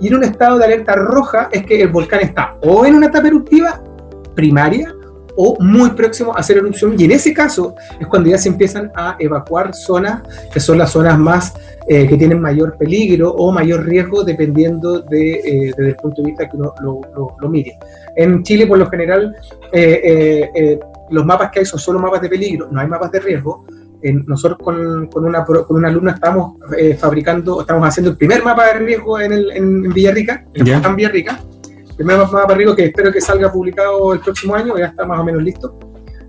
Y 0.00 0.08
en 0.08 0.16
un 0.16 0.24
estado 0.24 0.58
de 0.58 0.64
alerta 0.64 0.94
roja 0.96 1.48
es 1.52 1.64
que 1.66 1.82
el 1.82 1.88
volcán 1.88 2.20
está 2.20 2.56
o 2.62 2.84
en 2.84 2.96
una 2.96 3.06
etapa 3.06 3.28
eruptiva 3.28 3.82
primaria 4.34 4.94
o 5.36 5.56
muy 5.60 5.90
próximo 5.90 6.34
a 6.34 6.40
hacer 6.40 6.58
erupción 6.58 6.94
y 6.98 7.04
en 7.04 7.12
ese 7.12 7.32
caso 7.32 7.74
es 7.98 8.06
cuando 8.06 8.30
ya 8.30 8.38
se 8.38 8.48
empiezan 8.48 8.90
a 8.94 9.16
evacuar 9.18 9.74
zonas 9.74 10.22
que 10.52 10.60
son 10.60 10.78
las 10.78 10.90
zonas 10.90 11.18
más 11.18 11.54
eh, 11.88 12.06
que 12.06 12.16
tienen 12.16 12.40
mayor 12.40 12.76
peligro 12.78 13.30
o 13.30 13.52
mayor 13.52 13.84
riesgo 13.84 14.24
dependiendo 14.24 15.00
de, 15.00 15.32
eh, 15.32 15.72
desde 15.76 15.90
el 15.90 15.96
punto 15.96 16.22
de 16.22 16.28
vista 16.28 16.48
que 16.48 16.56
uno 16.56 16.72
lo, 16.80 17.00
lo, 17.38 17.48
mire. 17.48 17.78
En 18.16 18.42
Chile 18.42 18.66
por 18.66 18.78
lo 18.78 18.88
general 18.88 19.36
eh, 19.72 20.78
los 21.10 21.26
mapas 21.26 21.50
que 21.50 21.60
hay 21.60 21.66
son 21.66 21.78
solo 21.78 21.98
mapas 21.98 22.22
de 22.22 22.28
peligro, 22.28 22.68
no 22.70 22.80
hay 22.80 22.86
mapas 22.86 23.10
de 23.12 23.20
riesgo. 23.20 23.66
nosotros 24.26 24.58
con, 24.62 25.08
con, 25.08 25.24
una, 25.24 25.44
con 25.44 25.76
una 25.76 25.88
alumna 25.88 26.12
estamos 26.12 26.56
fabricando, 26.98 27.60
estamos 27.60 27.86
haciendo 27.86 28.10
el 28.12 28.16
primer 28.16 28.42
mapa 28.42 28.66
de 28.66 28.78
riesgo 28.78 29.20
en, 29.20 29.32
el, 29.32 29.50
en 29.50 29.92
Villarrica, 29.92 30.44
en 30.54 30.96
Villarrica, 30.96 31.40
primer 31.96 32.18
mapa 32.18 32.42
para 32.42 32.54
arriba 32.54 32.74
que 32.74 32.84
espero 32.86 33.12
que 33.12 33.20
salga 33.20 33.52
publicado 33.52 34.12
el 34.12 34.20
próximo 34.20 34.54
año, 34.54 34.76
ya 34.76 34.86
está 34.86 35.06
más 35.06 35.20
o 35.20 35.24
menos 35.24 35.42
listo. 35.42 35.78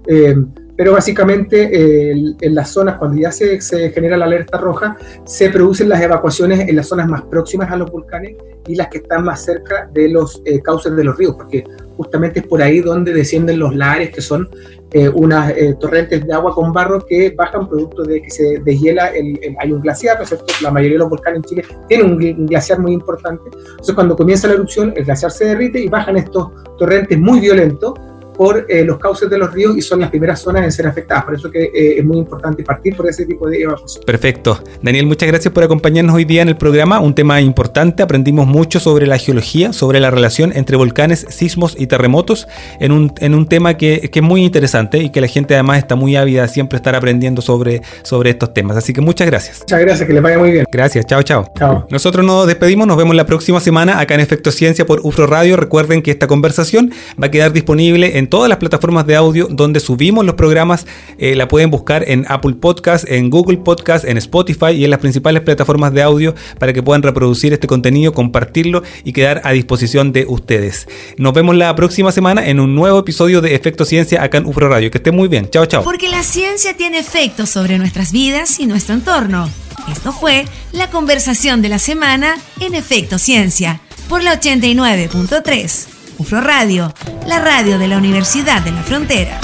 Eh, 0.07 0.35
pero 0.75 0.93
básicamente 0.93 2.11
en 2.11 2.55
las 2.55 2.69
zonas, 2.69 2.97
cuando 2.97 3.19
ya 3.19 3.31
se, 3.31 3.61
se, 3.61 3.91
genera 3.91 4.17
la 4.17 4.25
alerta 4.25 4.57
roja, 4.57 4.97
se 5.25 5.49
producen 5.49 5.89
las 5.89 6.01
evacuaciones 6.01 6.67
en 6.67 6.75
las 6.75 6.87
zonas 6.87 7.07
más 7.07 7.21
próximas 7.23 7.71
a 7.71 7.77
los 7.77 7.91
volcanes 7.91 8.35
y 8.67 8.75
las 8.75 8.87
que 8.87 8.97
están 8.97 9.23
más 9.23 9.43
cerca 9.43 9.89
de 9.93 10.09
los 10.09 10.41
eh, 10.45 10.59
cauces 10.61 10.95
de 10.95 11.03
los 11.03 11.17
ríos, 11.17 11.35
porque 11.35 11.63
justamente 11.97 12.39
es 12.39 12.47
por 12.47 12.61
ahí 12.61 12.81
donde 12.81 13.13
descienden 13.13 13.59
los 13.59 13.75
lares, 13.75 14.09
que 14.09 14.21
son 14.21 14.49
eh, 14.91 15.09
unas 15.09 15.53
torrentes 15.79 16.25
de 16.25 16.33
agua 16.33 16.53
con 16.53 16.73
barro 16.73 17.05
que 17.05 17.29
bajan 17.31 17.67
producto 17.67 18.03
de 18.03 18.21
que 18.21 18.29
se 18.29 18.59
deshiela, 18.59 19.07
el, 19.07 19.39
hay 19.59 19.71
un 19.71 19.81
glaciar, 19.81 20.19
¿no 20.19 20.25
cierto? 20.25 20.45
La 20.61 20.71
mayoría 20.71 20.95
de 20.95 20.99
los 20.99 21.09
volcanes 21.09 21.37
en 21.37 21.43
Chile 21.43 21.65
tienen 21.87 22.11
un, 22.11 22.45
glaciar 22.47 22.79
muy 22.79 22.93
importante. 22.93 23.43
Entonces 23.53 23.95
cuando 23.95 24.15
comienza 24.15 24.47
la 24.47 24.55
erupción, 24.55 24.93
el 24.95 25.05
glaciar 25.05 25.31
se 25.31 25.45
derrite 25.45 25.79
y 25.79 25.87
bajan 25.87 26.17
estos 26.17 26.49
torrentes 26.77 27.17
muy 27.17 27.39
violentos 27.39 27.93
por 28.35 28.65
eh, 28.69 28.83
los 28.83 28.99
cauces 28.99 29.29
de 29.29 29.37
los 29.37 29.53
ríos 29.53 29.77
y 29.77 29.81
son 29.81 30.01
las 30.01 30.09
primeras 30.09 30.39
zonas 30.41 30.63
en 30.63 30.71
ser 30.71 30.87
afectadas. 30.87 31.25
Por 31.25 31.35
eso 31.35 31.51
que 31.51 31.63
eh, 31.63 31.99
es 31.99 32.05
muy 32.05 32.17
importante 32.17 32.63
partir 32.63 32.95
por 32.95 33.07
ese 33.07 33.25
tipo 33.25 33.49
de 33.49 33.61
evacuación. 33.61 34.03
Perfecto. 34.05 34.59
Daniel, 34.81 35.05
muchas 35.05 35.27
gracias 35.27 35.53
por 35.53 35.63
acompañarnos 35.63 36.15
hoy 36.15 36.25
día 36.25 36.41
en 36.41 36.49
el 36.49 36.57
programa. 36.57 36.99
Un 36.99 37.15
tema 37.15 37.41
importante. 37.41 38.03
Aprendimos 38.03 38.47
mucho 38.47 38.79
sobre 38.79 39.07
la 39.07 39.17
geología, 39.17 39.73
sobre 39.73 39.99
la 39.99 40.11
relación 40.11 40.51
entre 40.55 40.77
volcanes, 40.77 41.25
sismos 41.29 41.75
y 41.77 41.87
terremotos 41.87 42.47
en 42.79 42.91
un, 42.91 43.13
en 43.19 43.33
un 43.33 43.47
tema 43.47 43.77
que, 43.77 44.09
que, 44.11 44.19
es 44.19 44.25
muy 44.25 44.43
interesante 44.43 44.99
y 44.99 45.09
que 45.09 45.21
la 45.21 45.27
gente 45.27 45.53
además 45.53 45.79
está 45.79 45.95
muy 45.95 46.15
ávida 46.15 46.47
siempre 46.47 46.77
estar 46.77 46.95
aprendiendo 46.95 47.41
sobre, 47.41 47.81
sobre 48.03 48.31
estos 48.31 48.53
temas. 48.53 48.77
Así 48.77 48.93
que 48.93 49.01
muchas 49.01 49.27
gracias. 49.27 49.59
Muchas 49.61 49.79
gracias, 49.79 50.07
que 50.07 50.13
les 50.13 50.23
vaya 50.23 50.37
muy 50.37 50.51
bien. 50.51 50.65
Gracias, 50.71 51.05
chao, 51.05 51.23
chao. 51.23 51.45
Chao. 51.57 51.87
Nosotros 51.89 52.25
nos 52.25 52.47
despedimos, 52.47 52.87
nos 52.87 52.97
vemos 52.97 53.15
la 53.15 53.25
próxima 53.25 53.59
semana 53.59 53.99
acá 53.99 54.15
en 54.15 54.21
Efecto 54.21 54.51
Ciencia 54.51 54.85
por 54.85 55.01
UFRO 55.03 55.27
Radio. 55.27 55.57
Recuerden 55.57 56.01
que 56.01 56.11
esta 56.11 56.27
conversación 56.27 56.91
va 57.21 57.27
a 57.27 57.31
quedar 57.31 57.53
disponible 57.53 58.17
en 58.25 58.29
todas 58.29 58.49
las 58.49 58.57
plataformas 58.57 59.05
de 59.05 59.15
audio 59.15 59.47
donde 59.51 59.79
subimos 59.79 60.25
los 60.25 60.33
programas. 60.33 60.87
Eh, 61.19 61.35
la 61.35 61.47
pueden 61.47 61.69
buscar 61.69 62.03
en 62.09 62.25
Apple 62.27 62.55
Podcast, 62.55 63.05
en 63.07 63.29
Google 63.29 63.57
Podcast, 63.57 64.03
en 64.03 64.17
Spotify 64.17 64.71
y 64.71 64.83
en 64.83 64.89
las 64.89 64.99
principales 64.99 65.43
plataformas 65.43 65.93
de 65.93 66.01
audio 66.01 66.33
para 66.57 66.73
que 66.73 66.81
puedan 66.81 67.03
reproducir 67.03 67.53
este 67.53 67.67
contenido, 67.67 68.13
compartirlo 68.13 68.81
y 69.03 69.13
quedar 69.13 69.41
a 69.43 69.51
disposición 69.51 70.11
de 70.11 70.25
ustedes. 70.27 70.87
Nos 71.17 71.33
vemos 71.33 71.55
la 71.55 71.75
próxima 71.75 72.11
semana 72.11 72.47
en 72.47 72.59
un 72.59 72.73
nuevo 72.73 72.97
episodio 72.97 73.41
de 73.41 73.53
Efecto 73.53 73.85
Ciencia 73.85 74.23
acá 74.23 74.39
en 74.39 74.47
UFRO 74.47 74.69
Radio. 74.69 74.89
Que 74.89 74.97
estén 74.97 75.15
muy 75.15 75.27
bien. 75.27 75.47
Chao, 75.51 75.67
chao. 75.67 75.83
Porque 75.83 76.09
la 76.09 76.23
ciencia 76.23 76.75
tiene 76.75 76.97
efectos 76.97 77.49
sobre 77.49 77.77
nuestras 77.77 78.11
vidas 78.11 78.59
y 78.59 78.65
nuestro 78.65 78.95
entorno. 78.95 79.47
Esto 79.91 80.11
fue 80.11 80.45
la 80.71 80.89
conversación 80.89 81.61
de 81.61 81.69
la 81.69 81.77
semana 81.77 82.37
en 82.59 82.73
Efecto 82.73 83.19
Ciencia 83.19 83.81
por 84.09 84.23
la 84.23 84.39
89.3. 84.41 85.94
UFRO 86.17 86.41
Radio, 86.41 86.93
la 87.27 87.39
radio 87.39 87.77
de 87.77 87.87
la 87.87 87.97
Universidad 87.97 88.61
de 88.61 88.71
la 88.71 88.83
Frontera. 88.83 89.39